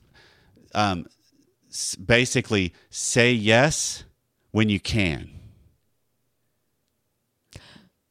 um, 0.74 1.06
basically 2.04 2.72
say 2.90 3.32
yes 3.32 4.04
when 4.50 4.68
you 4.68 4.78
can. 4.80 5.30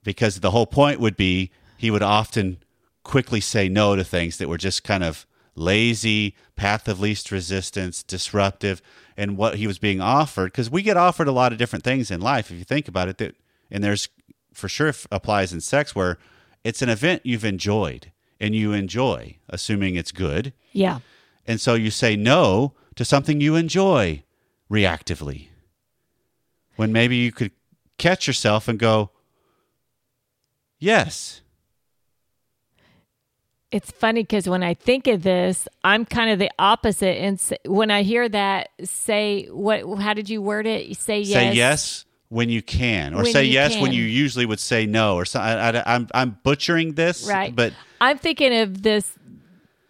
Because 0.03 0.41
the 0.41 0.51
whole 0.51 0.65
point 0.67 0.99
would 0.99 1.15
be 1.15 1.51
he 1.77 1.89
would 1.89 2.03
often 2.03 2.57
quickly 3.03 3.39
say 3.39 3.69
no 3.69 3.95
to 3.95 4.03
things 4.03 4.37
that 4.37 4.49
were 4.49 4.57
just 4.57 4.83
kind 4.83 5.03
of 5.03 5.25
lazy, 5.55 6.35
path 6.55 6.87
of 6.87 6.99
least 6.99 7.31
resistance, 7.31 8.03
disruptive, 8.03 8.81
and 9.15 9.37
what 9.37 9.55
he 9.55 9.67
was 9.67 9.77
being 9.79 10.01
offered. 10.01 10.51
Because 10.51 10.69
we 10.69 10.81
get 10.81 10.97
offered 10.97 11.27
a 11.27 11.31
lot 11.31 11.51
of 11.53 11.57
different 11.57 11.85
things 11.85 12.11
in 12.11 12.19
life, 12.19 12.51
if 12.51 12.57
you 12.57 12.63
think 12.65 12.87
about 12.87 13.07
it. 13.07 13.17
That 13.19 13.35
and 13.71 13.83
there's 13.83 14.09
for 14.53 14.69
sure 14.69 14.89
f- 14.89 15.07
applies 15.11 15.51
in 15.53 15.61
sex 15.61 15.95
where 15.95 16.17
it's 16.63 16.81
an 16.81 16.89
event 16.89 17.21
you've 17.25 17.43
enjoyed 17.43 18.11
and 18.39 18.55
you 18.55 18.73
enjoy, 18.73 19.37
assuming 19.49 19.95
it's 19.95 20.11
good. 20.11 20.53
Yeah. 20.71 20.99
And 21.45 21.59
so 21.59 21.73
you 21.73 21.91
say 21.91 22.15
no 22.15 22.73
to 22.95 23.05
something 23.05 23.41
you 23.41 23.55
enjoy 23.55 24.23
reactively. 24.71 25.47
When 26.75 26.91
maybe 26.91 27.15
you 27.17 27.31
could 27.31 27.51
catch 27.97 28.27
yourself 28.27 28.67
and 28.67 28.79
go, 28.79 29.11
yes. 30.79 31.41
It's 33.71 33.91
funny 33.91 34.23
because 34.23 34.47
when 34.47 34.63
I 34.63 34.73
think 34.73 35.07
of 35.07 35.23
this, 35.23 35.67
I'm 35.83 36.05
kind 36.05 36.29
of 36.29 36.39
the 36.39 36.51
opposite. 36.59 37.17
And 37.17 37.41
when 37.65 37.91
I 37.91 38.03
hear 38.03 38.29
that, 38.29 38.69
say 38.83 39.45
what? 39.45 39.99
How 39.99 40.13
did 40.13 40.29
you 40.29 40.41
word 40.41 40.67
it? 40.67 40.95
Say 40.97 41.21
yes. 41.21 41.33
Say 41.33 41.53
yes 41.53 42.05
when 42.33 42.49
you 42.49 42.63
can, 42.63 43.13
or 43.13 43.21
When 43.23 43.31
say 43.31 43.43
yes 43.45 43.79
when 43.79 43.93
you 43.93 44.03
usually 44.03 44.47
would 44.47 44.59
say 44.59 44.87
no, 44.87 45.15
or 45.15 45.23
so. 45.23 45.39
I, 45.39 45.69
I, 45.69 45.95
I'm 45.95 46.07
I'm 46.15 46.37
butchering 46.43 46.93
this, 46.93 47.27
Right. 47.27 47.55
But 47.55 47.73
I'm 48.01 48.17
thinking 48.17 48.53
of 48.57 48.81
this 48.81 49.15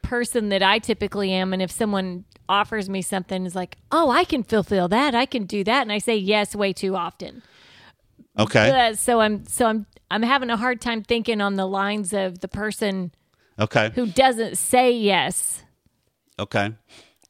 person 0.01 0.49
that 0.49 0.61
I 0.61 0.79
typically 0.79 1.31
am, 1.31 1.53
and 1.53 1.61
if 1.61 1.71
someone 1.71 2.25
offers 2.49 2.89
me 2.89 3.01
something, 3.01 3.45
is 3.45 3.55
like, 3.55 3.77
oh, 3.93 4.11
I 4.11 4.25
can 4.25 4.43
fulfill 4.43 4.89
that, 4.89 5.15
I 5.15 5.25
can 5.25 5.45
do 5.45 5.63
that, 5.63 5.83
and 5.83 5.91
I 5.91 5.99
say 5.99 6.17
yes 6.17 6.53
way 6.53 6.73
too 6.73 6.97
often. 6.97 7.43
okay, 8.37 8.89
Uh, 8.89 8.93
so 8.95 9.21
I'm 9.21 9.45
so 9.45 9.65
I'm 9.65 9.85
I'm 10.11 10.23
having 10.23 10.49
a 10.49 10.57
hard 10.57 10.81
time 10.81 11.01
thinking 11.01 11.39
on 11.39 11.55
the 11.55 11.65
lines 11.65 12.11
of 12.11 12.39
the 12.39 12.49
person 12.49 13.13
okay, 13.57 13.91
who 13.95 14.05
doesn't 14.05 14.57
say 14.57 14.91
yes. 14.91 15.63
okay. 16.37 16.73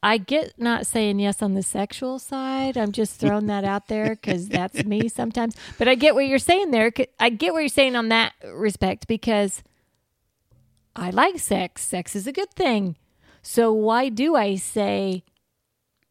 I 0.04 0.18
get 0.18 0.60
not 0.60 0.86
saying 0.86 1.20
yes 1.20 1.42
on 1.42 1.54
the 1.54 1.64
sexual 1.64 2.20
side. 2.20 2.78
I'm 2.78 2.92
just 2.92 3.20
throwing 3.22 3.48
that 3.48 3.64
out 3.64 3.88
there 3.88 4.10
because 4.10 4.50
that's 4.50 4.84
me 4.84 5.08
sometimes. 5.20 5.56
But 5.78 5.88
I 5.88 5.96
get 5.96 6.14
what 6.14 6.28
you're 6.28 6.40
saying 6.40 6.72
there. 6.72 6.92
I 7.22 7.30
get 7.30 7.54
what 7.54 7.60
you're 7.60 7.70
saying 7.70 7.96
on 7.96 8.10
that 8.10 8.34
respect 8.46 9.08
because 9.08 9.64
I 10.94 11.10
like 11.10 11.40
sex. 11.40 11.84
Sex 11.84 12.18
is 12.18 12.28
a 12.28 12.34
good 12.34 12.54
thing. 12.54 12.98
So 13.42 13.72
why 13.72 14.10
do 14.10 14.36
I 14.36 14.56
say, 14.56 15.24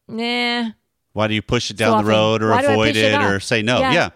nah, 0.07 0.71
Why 1.13 1.27
do 1.27 1.35
you 1.35 1.43
push 1.43 1.69
it 1.69 1.77
So 1.77 1.85
down 1.85 1.91
the 1.91 1.97
often. 1.97 2.09
road, 2.09 2.43
or 2.43 2.49
Why 2.49 2.61
do 2.63 2.67
I 2.69 2.71
avoid 2.73 2.95
it 2.95 3.13
it, 3.13 3.21
or 3.21 3.39
say 3.39 3.61
no? 3.61 3.79
Yeah. 3.79 3.93
yeah. 3.93 4.09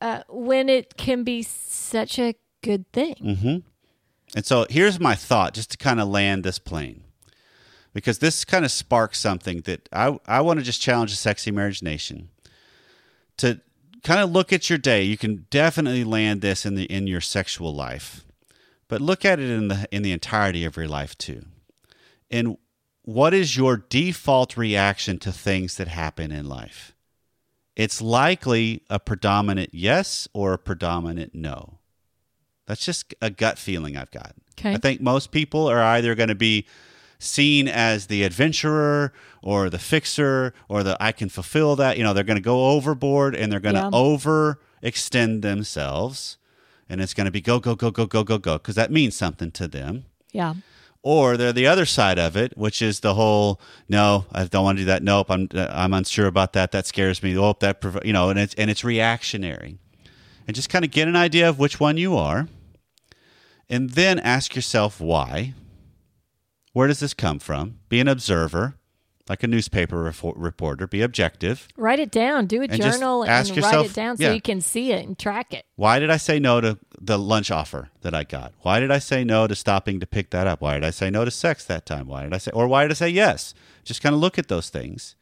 uh, 0.00 0.22
when 0.28 0.68
it 0.68 0.96
can 0.96 1.24
be 1.24 1.42
such 1.42 2.18
a 2.18 2.36
good 2.62 2.90
thing? 2.92 3.16
Mm-hmm. 3.16 3.56
And 4.36 4.46
so 4.46 4.66
here's 4.70 5.00
my 5.00 5.16
thought 5.16 5.54
just 5.54 5.72
to 5.72 5.76
kind 5.76 6.00
of 6.00 6.06
land 6.08 6.44
this 6.44 6.58
plane. 6.60 7.02
Because 7.92 8.18
this 8.18 8.44
kind 8.44 8.64
of 8.64 8.70
sparks 8.70 9.18
something 9.18 9.62
that 9.62 9.88
I, 9.92 10.18
I 10.26 10.40
want 10.40 10.58
to 10.58 10.64
just 10.64 10.80
challenge 10.80 11.10
the 11.10 11.16
Sexy 11.16 11.50
Marriage 11.50 11.82
Nation 11.82 12.28
to 13.38 13.60
kind 14.04 14.20
of 14.20 14.30
look 14.30 14.52
at 14.52 14.68
your 14.68 14.78
day. 14.78 15.02
You 15.02 15.16
can 15.16 15.46
definitely 15.50 16.04
land 16.04 16.40
this 16.40 16.64
in 16.66 16.74
the 16.74 16.84
in 16.84 17.06
your 17.06 17.20
sexual 17.20 17.74
life, 17.74 18.24
but 18.88 19.00
look 19.00 19.24
at 19.24 19.40
it 19.40 19.50
in 19.50 19.68
the 19.68 19.88
in 19.90 20.02
the 20.02 20.12
entirety 20.12 20.64
of 20.64 20.76
your 20.76 20.88
life 20.88 21.16
too. 21.18 21.44
And 22.30 22.58
what 23.02 23.32
is 23.32 23.56
your 23.56 23.78
default 23.78 24.56
reaction 24.56 25.18
to 25.20 25.32
things 25.32 25.76
that 25.76 25.88
happen 25.88 26.30
in 26.30 26.48
life? 26.48 26.94
it's 27.78 28.02
likely 28.02 28.82
a 28.90 28.98
predominant 28.98 29.70
yes 29.72 30.28
or 30.34 30.52
a 30.52 30.58
predominant 30.58 31.32
no. 31.32 31.78
That's 32.66 32.84
just 32.84 33.14
a 33.22 33.30
gut 33.30 33.56
feeling 33.56 33.96
I've 33.96 34.10
got. 34.10 34.34
Okay. 34.58 34.74
I 34.74 34.78
think 34.78 35.00
most 35.00 35.30
people 35.30 35.68
are 35.68 35.80
either 35.80 36.16
going 36.16 36.28
to 36.28 36.34
be 36.34 36.66
seen 37.18 37.66
as 37.68 38.06
the 38.06 38.22
adventurer 38.22 39.12
or 39.42 39.68
the 39.70 39.78
fixer 39.78 40.54
or 40.68 40.82
the 40.82 40.96
I 41.00 41.12
can 41.12 41.28
fulfill 41.28 41.76
that. 41.76 41.96
You 41.98 42.04
know, 42.04 42.12
they're 42.12 42.24
going 42.24 42.36
to 42.36 42.42
go 42.42 42.70
overboard 42.70 43.34
and 43.34 43.50
they're 43.52 43.60
going 43.60 43.74
to 43.74 43.82
Yeah. 43.82 43.90
overextend 44.82 45.42
themselves. 45.42 46.36
And 46.88 47.00
it's 47.00 47.12
going 47.14 47.26
to 47.26 47.30
be 47.30 47.40
go, 47.40 47.58
go, 47.60 47.74
go, 47.74 47.90
go, 47.90 48.06
go, 48.06 48.24
go, 48.24 48.38
go, 48.38 48.54
because 48.54 48.74
that 48.76 48.90
means 48.90 49.14
something 49.14 49.50
to 49.52 49.68
them. 49.68 50.06
Yeah. 50.32 50.54
Or 51.02 51.36
they're 51.36 51.52
the 51.52 51.66
other 51.66 51.84
side 51.86 52.18
of 52.18 52.36
it, 52.36 52.56
which 52.56 52.80
is 52.82 53.00
the 53.00 53.14
whole 53.14 53.60
no, 53.88 54.26
I 54.32 54.44
don't 54.44 54.64
want 54.64 54.78
to 54.78 54.82
do 54.82 54.86
that. 54.86 55.02
Nope, 55.02 55.30
I'm 55.30 55.48
uh, 55.54 55.68
I'm 55.70 55.94
unsure 55.94 56.26
about 56.26 56.54
that. 56.54 56.72
That 56.72 56.86
scares 56.86 57.22
me. 57.22 57.36
Oh, 57.38 57.54
that 57.60 57.80
prov- 57.80 58.04
you 58.04 58.12
know, 58.12 58.30
and 58.30 58.38
it's 58.38 58.54
and 58.54 58.68
it's 58.70 58.82
reactionary. 58.84 59.78
And 60.46 60.54
just 60.56 60.70
kind 60.70 60.84
of 60.84 60.90
get 60.90 61.06
an 61.08 61.14
idea 61.16 61.48
of 61.48 61.58
which 61.58 61.78
one 61.78 61.98
you 61.98 62.16
are, 62.16 62.48
and 63.68 63.90
then 63.90 64.18
ask 64.18 64.56
yourself 64.56 65.00
why. 65.00 65.54
Where 66.78 66.86
does 66.86 67.00
this 67.00 67.12
come 67.12 67.40
from? 67.40 67.80
Be 67.88 67.98
an 67.98 68.06
observer, 68.06 68.76
like 69.28 69.42
a 69.42 69.48
newspaper 69.48 69.96
refor- 69.96 70.34
reporter. 70.36 70.86
Be 70.86 71.02
objective. 71.02 71.66
Write 71.76 71.98
it 71.98 72.12
down. 72.12 72.46
Do 72.46 72.60
a 72.60 72.66
And 72.66 72.80
journal 72.80 73.22
and 73.22 73.30
ask 73.32 73.50
write 73.50 73.56
yourself- 73.56 73.86
it 73.90 73.94
down 73.94 74.14
yeah. 74.20 74.28
so 74.28 74.34
you 74.34 74.40
can 74.40 74.60
see 74.60 74.92
it 74.92 75.04
and 75.04 75.18
track 75.18 75.52
it. 75.52 75.64
Why 75.74 75.98
did 75.98 76.08
I 76.08 76.18
say 76.18 76.38
no 76.38 76.60
to 76.60 76.78
the 77.00 77.18
lunch 77.18 77.50
offer 77.50 77.90
that 78.02 78.14
I 78.14 78.22
got? 78.22 78.52
Why 78.60 78.78
did 78.78 78.92
I 78.92 79.00
say 79.00 79.24
no 79.24 79.48
to 79.48 79.56
stopping 79.56 79.98
to 79.98 80.06
pick 80.06 80.30
that 80.30 80.46
up? 80.46 80.60
Why 80.60 80.74
did 80.74 80.84
I 80.84 80.90
say 80.90 81.10
no 81.10 81.24
to 81.24 81.32
sex 81.32 81.64
that 81.64 81.84
time? 81.84 82.06
Why 82.06 82.22
did 82.22 82.32
I 82.32 82.38
say, 82.38 82.52
or 82.52 82.68
why 82.68 82.84
did 82.84 82.92
I 82.92 82.94
say 82.94 83.08
yes? 83.08 83.54
Just 83.82 84.00
kind 84.00 84.14
of 84.14 84.20
look 84.20 84.38
at 84.38 84.46
those 84.46 84.70
things. 84.70 85.16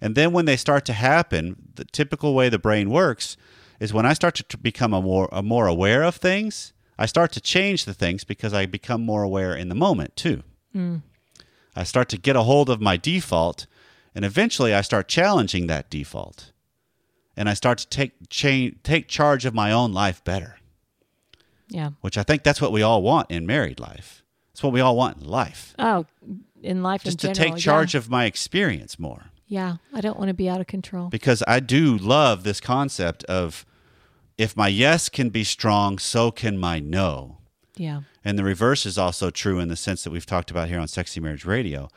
And 0.00 0.16
then 0.16 0.32
when 0.32 0.46
they 0.46 0.56
start 0.56 0.84
to 0.86 0.92
happen, 0.94 1.54
the 1.76 1.84
typical 1.84 2.34
way 2.34 2.48
the 2.48 2.58
brain 2.58 2.90
works 2.90 3.36
is 3.78 3.92
when 3.94 4.04
I 4.04 4.14
start 4.14 4.34
to 4.34 4.42
t- 4.42 4.58
become 4.60 4.92
a 4.92 5.00
more, 5.00 5.28
a 5.30 5.44
more 5.44 5.68
aware 5.68 6.02
of 6.02 6.16
things, 6.16 6.72
I 6.98 7.06
start 7.06 7.30
to 7.34 7.40
change 7.40 7.84
the 7.84 7.94
things 7.94 8.24
because 8.24 8.52
I 8.52 8.66
become 8.66 9.06
more 9.06 9.22
aware 9.22 9.54
in 9.54 9.68
the 9.68 9.76
moment 9.76 10.16
too. 10.16 10.42
I 11.76 11.84
start 11.84 12.08
to 12.10 12.18
get 12.18 12.36
a 12.36 12.42
hold 12.42 12.68
of 12.70 12.80
my 12.80 12.96
default, 12.96 13.66
and 14.14 14.24
eventually 14.24 14.74
I 14.74 14.80
start 14.82 15.08
challenging 15.08 15.66
that 15.68 15.90
default 15.90 16.52
and 17.36 17.48
I 17.48 17.54
start 17.54 17.78
to 17.78 17.86
take 17.88 18.12
cha- 18.28 18.70
take 18.82 19.06
charge 19.06 19.44
of 19.44 19.54
my 19.54 19.70
own 19.70 19.92
life 19.92 20.24
better, 20.24 20.58
Yeah. 21.68 21.90
which 22.00 22.18
I 22.18 22.24
think 22.24 22.42
that's 22.42 22.60
what 22.60 22.72
we 22.72 22.82
all 22.82 23.00
want 23.00 23.30
in 23.30 23.46
married 23.46 23.78
life. 23.78 24.24
It's 24.52 24.60
what 24.62 24.72
we 24.72 24.80
all 24.80 24.96
want 24.96 25.18
in 25.18 25.24
life. 25.28 25.72
Oh, 25.78 26.04
in 26.62 26.82
life 26.82 27.04
Just 27.04 27.22
in 27.22 27.28
to 27.32 27.34
general. 27.40 27.54
take 27.56 27.62
charge 27.62 27.94
yeah. 27.94 27.98
of 27.98 28.10
my 28.10 28.24
experience 28.24 28.98
more. 28.98 29.26
Yeah. 29.46 29.76
I 29.94 30.00
don't 30.00 30.18
want 30.18 30.28
to 30.28 30.34
be 30.34 30.48
out 30.48 30.60
of 30.60 30.66
control. 30.66 31.08
Because 31.10 31.44
I 31.46 31.60
do 31.60 31.96
love 31.96 32.42
this 32.42 32.60
concept 32.60 33.22
of 33.24 33.64
if 34.36 34.56
my 34.56 34.66
yes 34.68 35.08
can 35.08 35.30
be 35.30 35.44
strong, 35.44 35.98
so 35.98 36.32
can 36.32 36.58
my 36.58 36.80
no. 36.80 37.37
Yeah. 37.78 38.02
And 38.24 38.38
the 38.38 38.44
reverse 38.44 38.84
is 38.84 38.98
also 38.98 39.30
true 39.30 39.58
in 39.58 39.68
the 39.68 39.76
sense 39.76 40.04
that 40.04 40.10
we've 40.10 40.26
talked 40.26 40.50
about 40.50 40.68
here 40.68 40.80
on 40.80 40.88
Sexy 40.88 41.20
Marriage 41.20 41.44
Radio. 41.44 41.88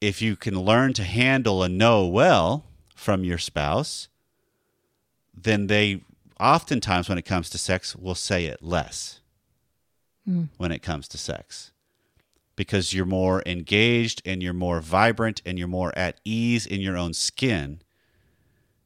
If 0.00 0.22
you 0.22 0.36
can 0.36 0.58
learn 0.60 0.92
to 0.94 1.04
handle 1.04 1.62
a 1.62 1.68
no 1.68 2.06
well 2.06 2.64
from 2.94 3.24
your 3.24 3.38
spouse, 3.38 4.08
then 5.36 5.66
they 5.66 6.02
oftentimes, 6.38 7.08
when 7.08 7.18
it 7.18 7.24
comes 7.24 7.50
to 7.50 7.58
sex, 7.58 7.96
will 7.96 8.14
say 8.14 8.46
it 8.46 8.62
less 8.62 9.20
mm. 10.28 10.48
when 10.56 10.72
it 10.72 10.82
comes 10.82 11.08
to 11.08 11.18
sex 11.18 11.72
because 12.56 12.92
you're 12.94 13.06
more 13.06 13.42
engaged 13.46 14.22
and 14.24 14.42
you're 14.42 14.52
more 14.52 14.80
vibrant 14.80 15.42
and 15.44 15.58
you're 15.58 15.68
more 15.68 15.96
at 15.96 16.20
ease 16.24 16.66
in 16.66 16.80
your 16.80 16.96
own 16.96 17.12
skin, 17.12 17.80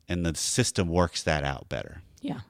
and 0.08 0.24
the 0.24 0.34
system 0.34 0.88
works 0.88 1.22
that 1.22 1.44
out 1.44 1.68
better. 1.68 2.02
Yeah. 2.20 2.40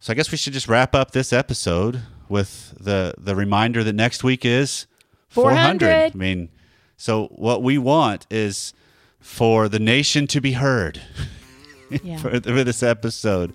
So 0.00 0.12
I 0.12 0.16
guess 0.16 0.30
we 0.30 0.38
should 0.38 0.52
just 0.52 0.68
wrap 0.68 0.94
up 0.94 1.10
this 1.10 1.32
episode 1.32 2.02
with 2.28 2.74
the 2.80 3.14
the 3.18 3.34
reminder 3.34 3.82
that 3.84 3.94
next 3.94 4.24
week 4.24 4.44
is 4.44 4.86
400. 5.28 5.88
I 5.88 6.10
mean, 6.14 6.48
so 6.96 7.26
what 7.28 7.62
we 7.62 7.78
want 7.78 8.26
is 8.30 8.72
for 9.20 9.68
the 9.68 9.78
nation 9.78 10.26
to 10.28 10.40
be 10.40 10.52
heard 10.52 11.00
Yeah. 12.02 12.16
for, 12.18 12.30
for 12.40 12.64
this 12.64 12.82
episode. 12.82 13.52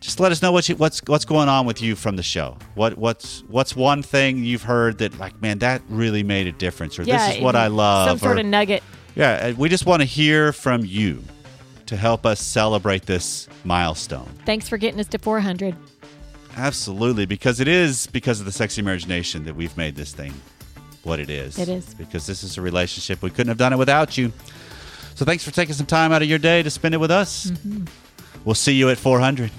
Just 0.00 0.18
let 0.20 0.32
us 0.32 0.40
know 0.40 0.52
what 0.52 0.66
you, 0.68 0.76
what's 0.76 1.02
what's 1.06 1.26
going 1.26 1.50
on 1.50 1.66
with 1.66 1.82
you 1.82 1.94
from 1.94 2.16
the 2.16 2.22
show. 2.22 2.56
What 2.74 2.96
what's 2.96 3.42
what's 3.48 3.76
one 3.76 4.02
thing 4.02 4.42
you've 4.44 4.62
heard 4.62 4.96
that 4.98 5.18
like 5.18 5.42
man 5.42 5.58
that 5.58 5.82
really 5.90 6.22
made 6.22 6.46
a 6.46 6.52
difference 6.52 6.98
or 6.98 7.02
yeah. 7.02 7.28
this 7.28 7.36
is 7.36 7.42
what 7.42 7.54
I 7.54 7.66
love 7.66 8.08
Some 8.08 8.18
sort 8.18 8.36
or- 8.38 8.40
of 8.40 8.46
nugget. 8.46 8.82
yeah, 9.14 9.50
uh, 9.52 9.54
we 9.58 9.68
just 9.68 9.84
want 9.84 10.00
to 10.00 10.06
hear 10.06 10.54
from 10.54 10.86
you 10.86 11.22
to 11.90 11.96
help 11.96 12.24
us 12.24 12.40
celebrate 12.40 13.04
this 13.04 13.48
milestone. 13.64 14.28
Thanks 14.46 14.68
for 14.68 14.78
getting 14.78 15.00
us 15.00 15.08
to 15.08 15.18
400. 15.18 15.74
Absolutely, 16.56 17.26
because 17.26 17.58
it 17.58 17.66
is 17.66 18.06
because 18.06 18.38
of 18.38 18.46
the 18.46 18.52
Sexy 18.52 18.80
Marriage 18.80 19.08
Nation 19.08 19.42
that 19.42 19.56
we've 19.56 19.76
made 19.76 19.96
this 19.96 20.12
thing 20.12 20.32
what 21.02 21.18
it 21.18 21.28
is. 21.28 21.58
It 21.58 21.68
is. 21.68 21.92
Because 21.94 22.28
this 22.28 22.44
is 22.44 22.56
a 22.58 22.62
relationship. 22.62 23.22
We 23.22 23.30
couldn't 23.30 23.48
have 23.48 23.58
done 23.58 23.72
it 23.72 23.76
without 23.76 24.16
you. 24.16 24.32
So 25.16 25.24
thanks 25.24 25.42
for 25.42 25.50
taking 25.50 25.74
some 25.74 25.86
time 25.86 26.12
out 26.12 26.22
of 26.22 26.28
your 26.28 26.38
day 26.38 26.62
to 26.62 26.70
spend 26.70 26.94
it 26.94 26.98
with 26.98 27.10
us. 27.10 27.46
Mm-hmm. 27.46 27.86
We'll 28.44 28.54
see 28.54 28.74
you 28.74 28.88
at 28.90 28.96
400. 28.96 29.50